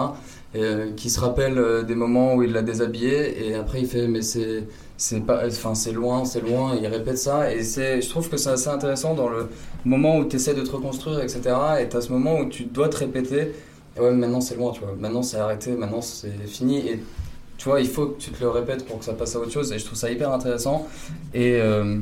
Et, 0.54 0.62
euh, 0.62 0.92
qui 0.96 1.10
se 1.10 1.20
rappelle 1.20 1.58
euh, 1.58 1.82
des 1.82 1.94
moments 1.96 2.34
où 2.34 2.42
il 2.42 2.52
l'a 2.52 2.62
déshabillé. 2.62 3.46
Et 3.48 3.54
après 3.54 3.80
il 3.80 3.86
fait 3.86 4.06
mais 4.06 4.22
c'est 4.22 4.64
c'est 4.96 5.20
pas 5.20 5.42
enfin 5.46 5.74
c'est 5.74 5.92
loin 5.92 6.24
c'est 6.24 6.40
loin. 6.40 6.74
Et 6.74 6.78
il 6.82 6.86
répète 6.86 7.18
ça. 7.18 7.52
Et 7.52 7.62
c'est 7.62 8.00
je 8.00 8.08
trouve 8.08 8.28
que 8.28 8.36
c'est 8.36 8.50
assez 8.50 8.68
intéressant 8.68 9.14
dans 9.14 9.28
le 9.28 9.48
moment 9.84 10.18
où 10.18 10.24
tu 10.24 10.36
essaies 10.36 10.54
de 10.54 10.62
te 10.62 10.70
reconstruire 10.70 11.20
etc 11.20 11.40
et 11.80 11.94
as 11.94 12.00
ce 12.00 12.12
moment 12.12 12.38
où 12.40 12.48
tu 12.48 12.64
dois 12.64 12.88
te 12.88 12.96
répéter 12.96 13.52
ouais 13.98 14.12
maintenant 14.12 14.40
c'est 14.40 14.56
loin 14.56 14.72
tu 14.72 14.80
vois. 14.80 14.94
Maintenant 14.98 15.22
c'est 15.22 15.38
arrêté. 15.38 15.72
Maintenant 15.72 16.00
c'est 16.00 16.46
fini 16.46 16.88
et 16.88 17.00
tu 17.58 17.68
vois 17.68 17.80
il 17.80 17.88
faut 17.88 18.06
que 18.06 18.20
tu 18.20 18.30
te 18.30 18.40
le 18.40 18.50
répètes 18.50 18.86
pour 18.86 18.98
que 19.00 19.04
ça 19.04 19.12
passe 19.12 19.34
à 19.36 19.40
autre 19.40 19.52
chose. 19.52 19.72
Et 19.72 19.78
je 19.78 19.84
trouve 19.84 19.98
ça 19.98 20.10
hyper 20.10 20.32
intéressant. 20.32 20.86
Et 21.34 21.56
euh, 21.60 21.98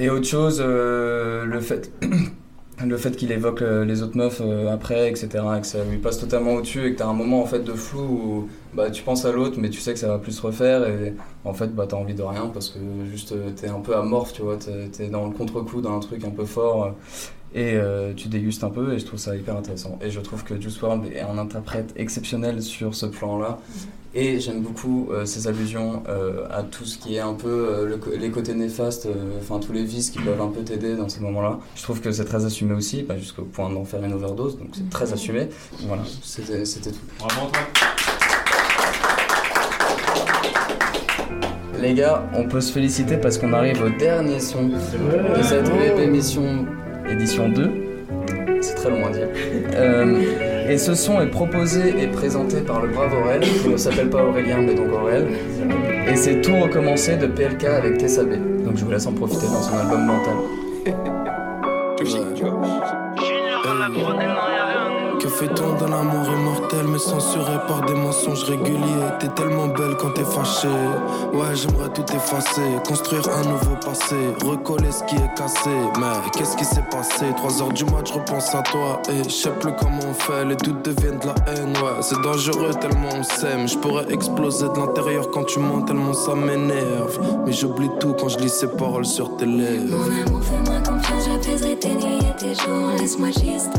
et 0.00 0.08
autre 0.08 0.26
chose 0.26 0.62
euh, 0.64 1.44
le 1.44 1.60
fait 1.60 1.92
le 2.84 2.96
fait 2.96 3.14
qu'il 3.14 3.30
évoque 3.30 3.60
euh, 3.60 3.84
les 3.84 4.02
autres 4.02 4.16
meufs 4.16 4.40
euh, 4.42 4.72
après, 4.72 5.10
etc., 5.10 5.28
et 5.58 5.60
que 5.60 5.66
ça 5.66 5.84
lui 5.84 5.98
passe 5.98 6.18
totalement 6.18 6.54
au-dessus 6.54 6.86
et 6.86 6.92
que 6.94 6.98
t'as 6.98 7.08
un 7.08 7.12
moment 7.12 7.42
en 7.42 7.46
fait 7.46 7.58
de 7.58 7.74
flou 7.74 8.00
où 8.00 8.48
bah, 8.72 8.90
tu 8.90 9.02
penses 9.02 9.26
à 9.26 9.32
l'autre 9.32 9.58
mais 9.58 9.68
tu 9.68 9.80
sais 9.80 9.92
que 9.92 9.98
ça 9.98 10.08
va 10.08 10.18
plus 10.18 10.32
se 10.32 10.40
refaire 10.40 10.88
et 10.88 11.12
en 11.44 11.52
fait 11.52 11.74
bah, 11.74 11.84
t'as 11.86 11.98
envie 11.98 12.14
de 12.14 12.22
rien 12.22 12.50
parce 12.54 12.70
que 12.70 12.78
juste 13.10 13.34
t'es 13.56 13.68
un 13.68 13.80
peu 13.80 13.94
amorphe, 13.94 14.32
tu 14.32 14.40
vois, 14.40 14.56
t'es, 14.56 15.08
dans 15.08 15.26
le 15.26 15.32
contre-coup 15.34 15.82
d'un 15.82 16.00
truc 16.00 16.24
un 16.24 16.30
peu 16.30 16.46
fort 16.46 16.94
et 17.54 17.76
tu 18.16 18.28
dégustes 18.28 18.64
un 18.64 18.70
peu 18.70 18.94
et 18.94 18.98
je 18.98 19.04
trouve 19.04 19.18
ça 19.18 19.36
hyper 19.36 19.56
intéressant. 19.56 19.98
Et 20.00 20.10
je 20.10 20.20
trouve 20.20 20.44
que 20.44 20.58
Juice 20.58 20.80
WRLD 20.80 21.12
est 21.12 21.20
un 21.20 21.36
interprète 21.36 21.92
exceptionnel 21.96 22.62
sur 22.62 22.94
ce 22.94 23.06
plan-là. 23.06 23.58
Et 24.12 24.40
j'aime 24.40 24.60
beaucoup 24.60 25.08
euh, 25.12 25.24
ses 25.24 25.46
allusions 25.46 26.02
euh, 26.08 26.44
à 26.50 26.64
tout 26.64 26.84
ce 26.84 26.98
qui 26.98 27.14
est 27.14 27.20
un 27.20 27.34
peu 27.34 27.48
euh, 27.48 27.86
le 27.86 28.00
les 28.18 28.30
côtés 28.30 28.54
néfastes, 28.54 29.06
euh, 29.06 29.38
enfin 29.40 29.60
tous 29.60 29.72
les 29.72 29.84
vices 29.84 30.10
qui 30.10 30.18
peuvent 30.18 30.40
un 30.40 30.48
peu 30.48 30.62
t'aider 30.62 30.96
dans 30.96 31.08
ces 31.08 31.20
moments-là. 31.20 31.60
Je 31.76 31.82
trouve 31.84 32.00
que 32.00 32.10
c'est 32.10 32.24
très 32.24 32.44
assumé 32.44 32.74
aussi, 32.74 33.04
pas 33.04 33.16
jusqu'au 33.16 33.42
point 33.42 33.70
d'en 33.70 33.84
faire 33.84 34.02
une 34.02 34.12
overdose, 34.12 34.58
donc 34.58 34.70
c'est 34.72 34.90
très 34.90 35.12
assumé. 35.12 35.48
Voilà, 35.86 36.02
c'était 36.24 36.90
tout. 36.90 36.98
Bravo 37.20 37.46
Antoine. 37.46 37.64
Les 41.80 41.94
gars, 41.94 42.28
on 42.34 42.48
peut 42.48 42.60
se 42.60 42.72
féliciter 42.72 43.16
parce 43.16 43.38
qu'on 43.38 43.52
arrive 43.52 43.80
au 43.80 43.90
dernier 43.90 44.40
son 44.40 44.66
de 44.68 45.42
cette 45.42 45.68
web 45.68 45.98
émission 46.00 46.66
édition 47.08 47.48
2. 47.48 47.70
C'est 48.60 48.74
très 48.74 48.90
long 48.90 49.06
à 49.06 49.10
dire. 49.10 49.28
Et 50.70 50.78
ce 50.78 50.94
son 50.94 51.20
est 51.20 51.26
proposé 51.26 52.00
et 52.00 52.06
présenté 52.06 52.60
par 52.60 52.80
le 52.80 52.90
brave 52.90 53.12
Aurel, 53.12 53.40
qui 53.40 53.68
ne 53.68 53.76
s'appelle 53.76 54.08
pas 54.08 54.22
Aurélien 54.22 54.58
mais 54.62 54.74
donc 54.74 54.92
Aurel. 54.92 55.26
Et 56.06 56.14
c'est 56.14 56.40
tout 56.42 56.56
recommencé 56.60 57.16
de 57.16 57.26
PLK 57.26 57.64
avec 57.64 57.98
Tessa 57.98 58.22
B. 58.22 58.34
Donc 58.64 58.76
je 58.76 58.84
vous 58.84 58.90
laisse 58.92 59.06
en 59.08 59.12
profiter 59.12 59.46
dans 59.46 59.62
son 59.62 59.76
album 59.76 60.06
mental. 60.06 60.36
Que 65.20 65.28
fait-on 65.28 65.74
d'un 65.74 65.92
amour 65.92 66.26
immortel 66.32 66.86
mais 66.88 66.98
censuré 66.98 67.58
par 67.68 67.84
des 67.84 67.92
mensonges 67.92 68.44
réguliers? 68.44 69.10
T'es 69.18 69.28
tellement 69.28 69.66
belle 69.66 69.94
quand 69.98 70.12
t'es 70.12 70.24
fâchée. 70.24 70.68
Ouais 71.34 71.54
j'aimerais 71.54 71.90
tout 71.90 72.10
effacer 72.14 72.62
Construire 72.88 73.28
un 73.28 73.42
nouveau 73.42 73.76
passé 73.84 74.16
Recoller 74.42 74.90
ce 74.90 75.04
qui 75.04 75.16
est 75.16 75.34
cassé. 75.36 75.68
Mais 75.98 76.30
qu'est-ce 76.32 76.56
qui 76.56 76.64
s'est 76.64 76.84
passé? 76.90 77.26
3 77.36 77.62
heures 77.62 77.72
du 77.72 77.84
mat 77.84 78.06
je 78.06 78.14
repense 78.14 78.54
à 78.54 78.62
toi 78.62 79.02
Et 79.10 79.24
je 79.24 79.28
sais 79.28 79.50
plus 79.50 79.72
comment 79.78 80.00
on 80.08 80.14
fait. 80.14 80.44
Les 80.46 80.56
doutes 80.56 80.86
deviennent 80.86 81.18
de 81.18 81.26
la 81.26 81.34
haine 81.52 81.76
Ouais 81.76 82.00
c'est 82.00 82.20
dangereux 82.22 82.70
tellement 82.80 83.10
on 83.18 83.22
s'aime. 83.22 83.68
Je 83.68 83.76
pourrais 83.76 84.10
exploser 84.10 84.68
de 84.70 84.78
l'intérieur 84.78 85.30
quand 85.30 85.44
tu 85.44 85.58
mens 85.58 85.82
Tellement 85.82 86.14
ça 86.14 86.34
m'énerve. 86.34 87.20
Mais 87.44 87.52
j'oublie 87.52 87.90
tout 88.00 88.14
quand 88.18 88.28
je 88.30 88.38
lis 88.38 88.48
ces 88.48 88.68
paroles 88.68 89.04
sur 89.04 89.36
tes 89.36 89.44
lèvres. 89.44 89.98
Mon 89.98 90.26
amour, 90.26 90.40
fais-moi 90.42 90.80
confiance, 90.80 91.24
j'apaiserai 91.26 91.76
tes 91.78 91.94
nuits 91.94 92.20
et 92.20 92.36
tes 92.38 92.54
jours. 92.54 92.92
Laisse-moi 92.98 93.28
juste 93.28 93.70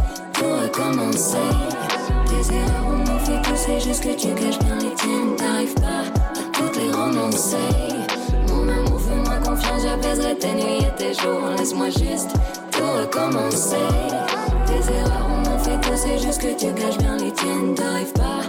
tout 0.42 0.50
recommencer. 0.50 1.38
Tes 2.26 2.56
erreurs 2.56 2.88
on 2.88 2.98
m'en 2.98 3.20
fait 3.20 3.42
pousser, 3.44 3.80
juste 3.80 4.04
que 4.04 4.16
tu 4.16 4.28
caches 4.34 4.60
bien 4.60 4.78
les 4.78 4.94
tiennes. 4.96 5.36
T'arrives 5.38 5.76
pas 5.76 6.06
à 6.40 6.44
toutes 6.54 6.78
les 6.78 6.92
romancer. 6.92 7.58
Mon 8.50 8.68
amour, 8.68 9.00
fais-moi 9.00 9.36
confiance, 9.44 9.84
j'apaiserai 9.84 10.36
tes 10.38 10.54
nuits 10.54 10.84
et 10.88 10.96
tes 10.98 11.14
jours. 11.14 11.42
Laisse-moi 11.58 11.90
juste 11.90 12.32
tout 12.72 12.92
recommencer. 13.02 13.88
Tes 14.66 14.94
erreurs 14.94 15.28
on 15.30 15.50
m'en 15.50 15.60
fait 15.60 15.80
pousser, 15.82 16.18
juste 16.18 16.42
que 16.42 16.54
tu 16.58 16.74
caches 16.74 16.98
bien 16.98 17.18
les 17.18 17.32
tiennes. 17.32 17.76
T'arrives 17.76 18.14
pas 18.14 18.41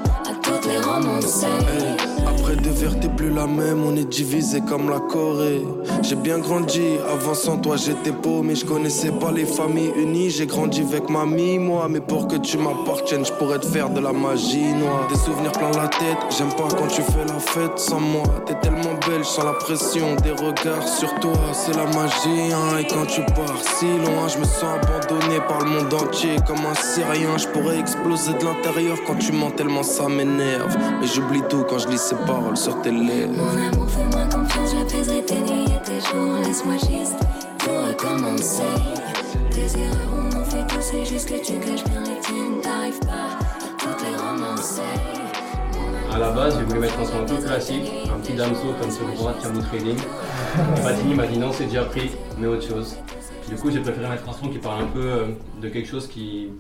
Après 2.26 2.54
deux 2.56 2.70
verres, 2.70 2.98
t'es 3.00 3.08
plus 3.08 3.30
la 3.30 3.46
même, 3.46 3.84
on 3.84 3.96
est 3.96 4.08
divisé 4.08 4.60
comme 4.60 4.90
la 4.90 5.00
Corée. 5.00 5.62
J'ai 6.02 6.14
bien 6.14 6.38
grandi, 6.38 6.98
avant 7.12 7.34
sans 7.34 7.58
toi 7.58 7.76
j'étais 7.76 8.12
paumé, 8.12 8.54
je 8.54 8.64
connaissais 8.64 9.10
pas 9.10 9.32
les 9.32 9.44
familles 9.44 9.92
unies. 9.96 10.30
J'ai 10.30 10.46
grandi 10.46 10.82
avec 10.82 11.08
mamie, 11.10 11.58
moi, 11.58 11.88
mais 11.90 12.00
pour 12.00 12.28
que 12.28 12.36
tu 12.36 12.58
m'appartiennes, 12.58 13.24
je 13.24 13.32
pourrais 13.32 13.58
te 13.58 13.66
faire 13.66 13.90
de 13.90 14.00
la 14.00 14.12
magie 14.12 14.72
noire. 14.74 15.08
Des 15.08 15.16
souvenirs 15.18 15.52
plein 15.52 15.70
la 15.72 15.88
tête, 15.88 16.18
j'aime 16.36 16.50
pas 16.50 16.68
quand 16.76 16.88
tu 16.88 17.02
fais 17.02 17.24
la 17.26 17.38
fête 17.40 17.78
sans 17.78 18.00
moi. 18.00 18.24
T'es 18.46 18.54
tellement 18.60 18.94
belle, 19.08 19.24
sans 19.24 19.44
la 19.44 19.54
pression 19.54 20.14
des 20.22 20.30
regards 20.30 20.86
sur 20.86 21.12
toi, 21.20 21.32
c'est 21.52 21.76
la 21.76 21.86
magie. 21.86 22.52
Hein. 22.52 22.78
Et 22.78 22.86
quand 22.86 23.06
tu 23.06 23.20
pars 23.34 23.60
si 23.78 23.86
loin, 23.86 24.28
je 24.28 24.38
me 24.38 24.44
sens 24.44 24.78
abandonné 24.80 25.40
par 25.48 25.60
le 25.64 25.70
monde 25.70 25.94
entier 25.94 26.36
comme 26.46 26.64
un 26.66 26.74
Syrien. 26.74 27.36
Je 27.36 27.48
pourrais 27.48 27.78
exploser 27.78 28.32
de 28.34 28.44
l'intérieur 28.44 28.96
quand 29.06 29.16
tu 29.16 29.32
mens 29.32 29.50
tellement 29.50 29.82
ça 29.82 30.08
m'énerve. 30.08 30.51
Mais 31.00 31.06
j'oublie 31.06 31.42
tout 31.48 31.64
quand 31.68 31.78
je 31.78 31.88
lis 31.88 31.98
ces 31.98 32.16
paroles 32.16 32.56
sur 32.56 32.80
tes 32.82 32.90
lèvres. 32.90 33.32
Mon 33.32 33.68
amour, 33.68 33.88
fais-moi 33.88 34.24
confiance, 34.26 34.74
j'apaiserai 34.74 35.24
tes 35.24 35.40
nuits 35.40 35.64
et 35.64 35.82
tes 35.82 36.00
jours. 36.00 36.36
Laisse-moi 36.44 36.74
juste 36.74 37.18
tout 37.58 37.70
recommencer. 37.70 38.62
Tes 39.50 39.80
erreurs, 39.80 40.12
on 40.14 40.36
en 40.36 40.44
fait 40.44 40.66
tous, 40.66 40.80
c'est 40.80 41.04
juste 41.04 41.28
que 41.28 41.44
tu 41.44 41.54
caches 41.54 41.84
bien 41.84 42.00
les 42.00 42.20
tiennes. 42.20 42.60
T'arrives 42.62 43.00
pas 43.00 43.38
à 43.38 43.68
toutes 43.78 44.02
les 44.02 44.16
romancer. 44.16 44.82
À 46.14 46.18
la 46.18 46.30
base, 46.30 46.58
j'ai 46.58 46.64
voulu 46.64 46.80
mettre 46.80 46.98
un 47.00 47.04
son 47.06 47.20
un 47.20 47.24
peu 47.24 47.36
classique, 47.36 47.90
un 48.14 48.18
petit 48.20 48.34
damso 48.34 48.74
comme 48.78 48.90
sur 48.90 49.06
le 49.08 49.14
droit 49.14 49.32
de 49.32 49.42
Camus 49.42 49.62
Trading. 49.62 49.96
Patini 50.82 51.14
m'a 51.14 51.26
dit 51.26 51.38
non, 51.38 51.50
c'est 51.52 51.64
déjà 51.64 51.84
pris, 51.84 52.10
mais 52.38 52.46
autre 52.46 52.68
chose. 52.68 52.96
Du 53.48 53.56
coup, 53.56 53.70
j'ai 53.70 53.80
préféré 53.80 54.08
mettre 54.08 54.28
un 54.28 54.32
son 54.32 54.48
qui 54.48 54.58
parle 54.58 54.82
un 54.82 54.86
peu 54.86 55.00
euh, 55.00 55.26
de 55.60 55.68
quelque 55.68 55.88
chose 55.88 56.06
qui, 56.06 56.50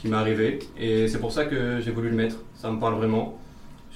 qui 0.00 0.08
m'est 0.08 0.16
arrivé. 0.16 0.60
Et 0.78 1.08
c'est 1.08 1.18
pour 1.18 1.32
ça 1.32 1.44
que 1.44 1.80
j'ai 1.80 1.90
voulu 1.90 2.10
le 2.10 2.16
mettre. 2.16 2.36
Ça 2.54 2.70
me 2.70 2.78
parle 2.78 2.94
vraiment. 2.94 3.38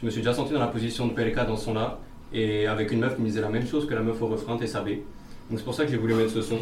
Je 0.01 0.07
me 0.07 0.11
suis 0.11 0.21
déjà 0.21 0.35
senti 0.35 0.53
dans 0.53 0.61
la 0.61 0.67
position 0.67 1.07
de 1.07 1.13
PLK 1.13 1.47
dans 1.47 1.57
ce 1.57 1.67
son-là. 1.67 1.99
Et 2.33 2.67
avec 2.67 2.93
une 2.93 3.01
meuf 3.01 3.17
qui 3.17 3.23
me 3.23 3.27
disait 3.27 3.41
la 3.41 3.49
même 3.49 3.67
chose 3.67 3.87
que 3.87 3.95
la 3.95 4.01
meuf 4.01 4.21
au 4.21 4.27
refrain, 4.27 4.57
Tessabé. 4.57 5.03
Donc 5.51 5.59
c'est 5.59 5.65
pour 5.65 5.75
ça 5.75 5.85
que 5.85 5.91
j'ai 5.91 5.97
voulu 5.97 6.15
mettre 6.15 6.31
ce 6.31 6.43
son. 6.43 6.59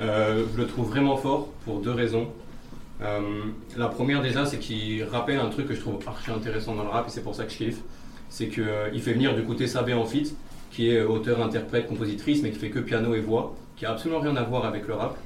Euh, 0.00 0.44
je 0.54 0.60
le 0.60 0.66
trouve 0.66 0.88
vraiment 0.88 1.16
fort 1.16 1.48
pour 1.64 1.80
deux 1.80 1.90
raisons. 1.90 2.28
Euh, 3.02 3.20
la 3.76 3.88
première 3.88 4.22
déjà, 4.22 4.44
c'est 4.44 4.58
qu'il 4.58 5.02
rappelle 5.04 5.38
un 5.38 5.48
truc 5.48 5.68
que 5.68 5.74
je 5.74 5.80
trouve 5.80 5.98
archi 6.06 6.30
intéressant 6.30 6.74
dans 6.74 6.84
le 6.84 6.90
rap 6.90 7.08
et 7.08 7.10
c'est 7.10 7.22
pour 7.22 7.34
ça 7.34 7.44
que 7.44 7.52
je 7.52 7.56
kiffe. 7.56 7.80
C'est 8.28 8.48
qu'il 8.48 9.00
fait 9.00 9.14
venir 9.14 9.34
du 9.34 9.42
côté 9.42 9.66
Sabé 9.66 9.94
en 9.94 10.04
feat, 10.04 10.36
qui 10.70 10.90
est 10.90 11.02
auteur, 11.02 11.42
interprète, 11.42 11.88
compositrice, 11.88 12.42
mais 12.42 12.50
qui 12.50 12.58
fait 12.58 12.70
que 12.70 12.78
piano 12.78 13.14
et 13.14 13.20
voix, 13.20 13.56
qui 13.76 13.86
a 13.86 13.90
absolument 13.90 14.20
rien 14.20 14.36
à 14.36 14.42
voir 14.42 14.64
avec 14.64 14.86
le 14.86 14.94
rap. 14.94 15.16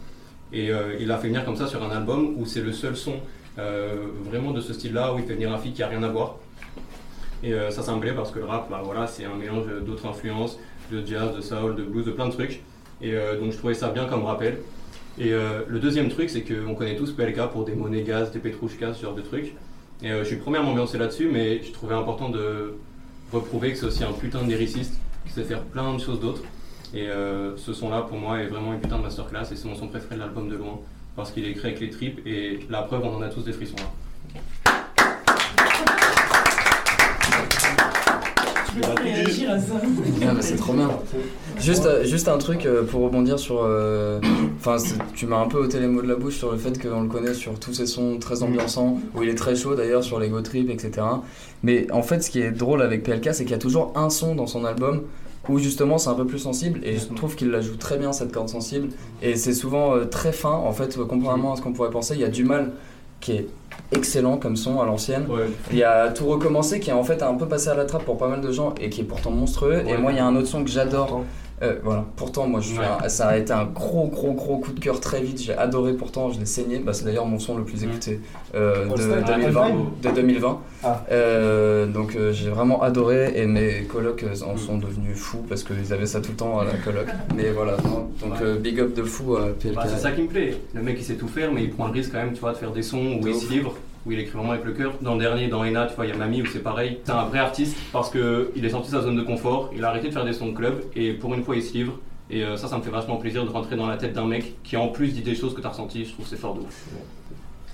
Et 0.55 0.71
euh, 0.71 0.97
il 1.01 1.09
l'a 1.09 1.19
fait 1.19 1.27
venir 1.27 1.45
comme 1.45 1.57
ça 1.57 1.67
sur 1.67 1.83
un 1.83 1.91
album 1.91 2.35
où 2.39 2.47
c'est 2.47 2.63
le 2.63 2.73
seul 2.73 2.97
son 2.97 3.15
euh, 3.59 4.07
vraiment 4.25 4.53
de 4.53 4.61
ce 4.61 4.73
style-là, 4.73 5.13
où 5.13 5.19
il 5.19 5.25
fait 5.25 5.35
venir 5.35 5.53
un 5.53 5.59
feat 5.59 5.75
qui 5.75 5.83
a 5.83 5.89
rien 5.89 6.03
à 6.05 6.09
voir. 6.09 6.37
Et 7.43 7.53
euh, 7.53 7.71
ça, 7.71 7.83
ça 7.83 7.95
me 7.95 8.01
plaît 8.01 8.13
parce 8.13 8.31
que 8.31 8.39
le 8.39 8.45
rap, 8.45 8.71
bah, 8.71 8.81
voilà, 8.85 9.09
c'est 9.09 9.25
un 9.25 9.35
mélange 9.35 9.65
d'autres 9.85 10.07
influences, 10.07 10.59
de 10.93 11.05
jazz, 11.05 11.35
de 11.35 11.41
soul, 11.41 11.75
de 11.75 11.83
blues, 11.83 12.07
de 12.07 12.13
plein 12.13 12.29
de 12.29 12.33
trucs. 12.33 12.63
Et 13.03 13.13
donc 13.41 13.51
je 13.53 13.59
trouvais 13.59 13.75
ça 13.75 13.91
bien 13.91 14.07
comme 14.07 14.25
rappel. 14.25 14.59
Et 15.19 15.31
le 15.31 15.79
deuxième 15.79 16.09
truc, 16.09 16.31
c'est 16.31 16.43
qu'on 16.43 16.75
connaît 16.75 16.97
tous 16.97 17.11
PLK 17.13 17.49
pour 17.53 17.65
des 17.65 17.75
Monégas, 17.75 18.27
des 18.27 18.39
Petrouchkas, 18.39 18.95
ce 18.95 19.03
genre 19.03 19.15
de 19.15 19.21
trucs. 19.21 19.55
Et 20.03 20.09
je 20.09 20.25
suis 20.25 20.39
à 20.47 20.63
m'ambiancer 20.63 20.97
là-dessus, 20.97 21.29
mais 21.31 21.63
je 21.63 21.73
trouvais 21.73 21.95
important 21.95 22.31
de 22.31 22.77
reprouver 23.33 23.73
que 23.73 23.79
c'est 23.79 23.87
aussi 23.87 24.05
un 24.05 24.13
putain 24.13 24.43
de 24.43 24.49
lyriciste 24.49 24.95
qui 25.27 25.33
sait 25.33 25.43
faire 25.43 25.61
plein 25.65 25.93
de 25.93 26.01
choses 26.01 26.21
d'autres. 26.21 26.43
Et 26.95 27.09
euh, 27.09 27.57
ce 27.57 27.73
son-là, 27.73 28.03
pour 28.03 28.19
moi, 28.19 28.39
est 28.39 28.47
vraiment 28.47 28.73
une 28.73 28.81
putain 28.81 28.99
de 28.99 29.03
masterclass 29.03 29.43
et 29.51 29.57
c'est 29.57 29.67
mon 29.67 29.75
son 29.75 29.89
préféré 29.89 30.15
de 30.15 30.21
l'album 30.21 30.49
de 30.49 30.55
loin. 30.55 30.79
Parce 31.17 31.33
qu'il 31.33 31.45
est 31.45 31.51
écrit 31.51 31.69
avec 31.69 31.81
les 31.81 31.91
tripes 31.91 32.25
et 32.25 32.61
la 32.71 32.83
preuve, 32.83 33.03
on 33.05 33.17
en 33.17 33.23
a 33.23 33.29
tous 33.29 33.43
des 33.43 33.53
frissons 33.53 33.77
là. 33.79 33.85
réagir 39.03 39.51
à 39.51 39.59
ça. 39.59 39.75
Ah 40.23 40.35
bah, 40.35 40.41
c'est 40.41 40.57
trop 40.57 40.73
bien. 40.73 40.91
Juste, 41.61 41.87
euh, 41.87 42.05
juste 42.05 42.27
un 42.27 42.39
truc 42.39 42.67
euh, 42.67 42.83
pour 42.83 43.03
rebondir 43.03 43.39
sur. 43.39 43.69
Enfin, 44.59 44.77
tu 45.15 45.27
m'as 45.27 45.39
un 45.39 45.47
peu 45.47 45.59
ôté 45.59 45.81
les 45.81 45.87
mots 45.87 46.03
de 46.03 46.09
la 46.09 46.17
bouche 46.17 46.37
sur 46.37 46.53
le 46.53 46.59
fait 46.59 46.81
qu'on 46.81 47.03
le 47.03 47.09
connaît 47.09 47.35
sur 47.35 47.59
tous 47.59 47.75
ses 47.75 47.87
sons 47.87 48.19
très 48.19 48.43
ambiançants, 48.43 49.01
où 49.15 49.23
il 49.23 49.29
est 49.29 49.35
très 49.35 49.57
chaud 49.57 49.75
d'ailleurs 49.75 50.05
sur 50.05 50.21
les 50.21 50.29
Go 50.29 50.41
Trip, 50.43 50.71
etc. 50.71 51.07
Mais 51.63 51.91
en 51.93 52.03
fait, 52.03 52.23
ce 52.23 52.31
qui 52.31 52.41
est 52.41 52.53
drôle 52.53 52.83
avec 52.83 53.03
PLK, 53.03 53.31
c'est 53.33 53.45
qu'il 53.45 53.53
y 53.53 53.55
a 53.55 53.59
toujours 53.59 53.93
un 53.97 54.11
son 54.11 54.35
dans 54.35 54.47
son 54.47 54.65
album 54.65 55.03
où 55.49 55.59
justement 55.59 55.99
c'est 55.99 56.09
un 56.11 56.15
peu 56.15 56.27
plus 56.27 56.39
sensible 56.39 56.81
et 56.85 56.97
je 56.97 57.07
trouve 57.15 57.35
qu'il 57.37 57.51
la 57.51 57.61
joue 57.61 57.77
très 57.77 57.99
bien 57.99 58.13
cette 58.13 58.33
corde 58.33 58.49
sensible 58.49 58.89
et 59.23 59.37
c'est 59.37 59.53
souvent 59.55 59.95
euh, 59.95 60.05
très 60.05 60.33
fin 60.33 60.53
en 60.53 60.73
fait 60.73 60.97
euh, 60.99 61.05
comparément 61.05 61.53
à 61.53 61.57
ce 61.57 61.63
qu'on 61.63 61.73
pourrait 61.73 61.91
penser 61.91 62.15
il 62.15 62.21
y 62.21 62.25
a 62.25 62.29
du 62.29 62.45
mal 62.45 62.73
qui 63.21 63.33
est 63.33 63.47
excellent 63.93 64.37
comme 64.39 64.57
son 64.57 64.81
à 64.81 64.85
l'ancienne 64.87 65.27
Ouais. 65.29 65.47
il 65.71 65.79
y 65.79 65.83
a 65.85 66.09
tout 66.11 66.27
recommencé 66.27 66.81
qui 66.81 66.91
est 66.91 66.95
en 66.95 67.05
fait 67.05 67.23
un 67.23 67.35
peu 67.35 67.47
passé 67.47 67.69
à 67.69 67.75
la 67.75 67.85
trappe 67.85 68.05
pour 68.05 68.17
pas 68.19 68.29
mal 68.29 68.41
de 68.41 68.53
gens 68.53 68.75
et 68.81 68.89
qui 68.91 69.01
est 69.03 69.05
pourtant 69.05 69.31
monstrueux. 69.31 69.83
Et 69.87 69.97
moi, 69.97 70.13
il 70.13 70.17
y 70.17 70.21
a 70.21 70.27
un 70.27 70.37
autre 70.37 70.47
son 70.49 70.63
que 70.65 70.71
j'adore. 70.71 71.25
Euh, 71.63 71.77
voilà, 71.85 72.05
pourtant, 72.17 72.49
moi, 72.49 72.61
je 72.61 72.69
suis 72.71 72.79
Ouais. 72.79 72.85
un- 73.05 73.09
ça 73.09 73.29
a 73.29 73.37
été 73.37 73.53
un 73.53 73.65
gros, 73.65 74.09
gros, 74.09 74.33
gros 74.33 74.59
coup 74.59 74.73
de 74.73 74.81
cœur 74.81 74.99
très 75.01 75.23
vite. 75.23 75.41
J'ai 75.41 75.57
adoré, 75.57 75.93
pourtant, 75.93 76.31
je 76.31 76.41
l'ai 76.41 76.47
saigné. 76.47 76.79
Bah, 76.81 76.93
c'est 76.93 77.05
d'ailleurs 77.05 77.27
mon 77.27 77.39
son 77.39 77.57
le 77.57 77.65
plus 77.65 77.85
écouté 77.85 78.21
euh, 78.57 78.87
de, 78.87 78.97
Style 78.97 79.25
2020, 79.27 79.67
Ah, 80.05 80.09
de 80.09 80.15
2020. 80.15 80.59
Ah. 80.83 81.05
Euh, 81.13 81.87
donc, 81.87 82.17
euh, 82.17 82.33
j'ai 82.33 82.51
vraiment 82.51 82.83
adoré. 82.83 83.33
Et 83.37 83.47
mes 83.47 83.85
colocs 83.85 84.25
en 84.47 84.57
sont 84.57 84.79
devenus 84.79 85.17
fous 85.17 85.45
parce 85.49 85.63
qu'ils 85.63 85.93
avaient 85.93 86.07
ça 86.07 86.21
tout 86.21 86.33
le 86.33 86.37
temps 86.37 86.59
à 86.59 86.65
la 86.65 86.73
coloc. 86.73 87.07
Mais 87.37 87.51
voilà, 87.53 87.77
non, 87.85 88.09
donc 88.21 88.41
Ouais. 88.41 88.47
euh, 88.47 88.57
big 88.59 88.81
up 88.81 88.93
de 88.95 89.03
fou 89.05 89.37
à 89.37 89.49
PLK. 89.59 89.75
Bah, 89.77 89.85
c'est 89.89 90.01
ça 90.03 90.11
qui 90.11 90.23
me 90.23 90.29
plaît. 90.29 90.57
Le 90.75 90.83
mec 90.83 90.97
il 90.99 91.05
sait 91.05 91.15
tout 91.15 91.29
faire, 91.29 91.53
mais 91.53 91.63
il 91.65 91.71
prend 91.71 91.87
le 91.87 91.93
risque 91.93 92.11
quand 92.13 92.19
même, 92.19 92.33
tu 92.33 92.41
vois, 92.41 92.53
de 92.53 92.57
faire 92.57 92.73
des 92.73 92.83
sons 92.83 93.19
où 93.23 93.27
il 93.27 93.35
se 93.35 93.49
livre, 93.51 93.75
où 94.07 94.13
il 94.13 94.19
écrit 94.19 94.37
vraiment 94.37 94.53
avec 94.53 94.65
le 94.65 94.73
cœur. 94.73 94.93
Dans 95.01 95.15
le 95.15 95.21
dernier, 95.21 95.49
dans 95.49 95.65
Ena, 95.65 95.87
tu 95.87 95.95
vois, 95.95 96.07
il 96.07 96.11
y 96.11 96.13
a 96.13 96.17
Mamie 96.17 96.43
où 96.43 96.47
c'est 96.47 96.63
pareil. 96.63 96.99
C'est 97.05 97.13
un 97.13 97.25
vrai 97.25 97.39
artiste 97.39 97.77
parce 97.93 98.11
que 98.11 98.51
il 98.57 98.65
est 98.65 98.71
sorti 98.71 98.91
de 98.91 98.97
sa 98.97 99.03
zone 99.03 99.17
de 99.17 99.23
confort, 99.23 99.71
il 99.75 99.85
a 99.85 99.89
arrêté 99.89 100.09
de 100.09 100.13
faire 100.13 100.25
des 100.25 100.33
sons 100.33 100.49
de 100.49 100.57
club 100.57 100.83
et 100.95 101.13
pour 101.13 101.33
une 101.35 101.43
fois 101.45 101.57
il 101.57 101.63
se 101.63 101.73
livre. 101.73 101.95
Et 102.31 102.43
euh, 102.43 102.57
ça, 102.57 102.69
ça 102.69 102.79
me 102.79 102.83
fait 102.83 102.91
vachement 102.91 103.17
plaisir 103.17 103.45
de 103.45 103.51
rentrer 103.51 103.77
dans 103.77 103.87
la 103.87 103.97
tête 103.99 104.15
d'un 104.15 104.27
mec 104.27 104.55
qui 104.63 104.77
en 104.77 104.89
plus 104.89 105.09
dit 105.09 105.21
des 105.23 105.35
choses 105.35 105.55
que 105.55 105.61
t'as 105.61 105.69
ressenties. 105.69 106.05
Je 106.07 106.13
trouve 106.13 106.25
que 106.25 106.31
c'est 106.31 106.41
fort 106.41 106.55
de 106.55 106.61
ouf. 106.61 106.85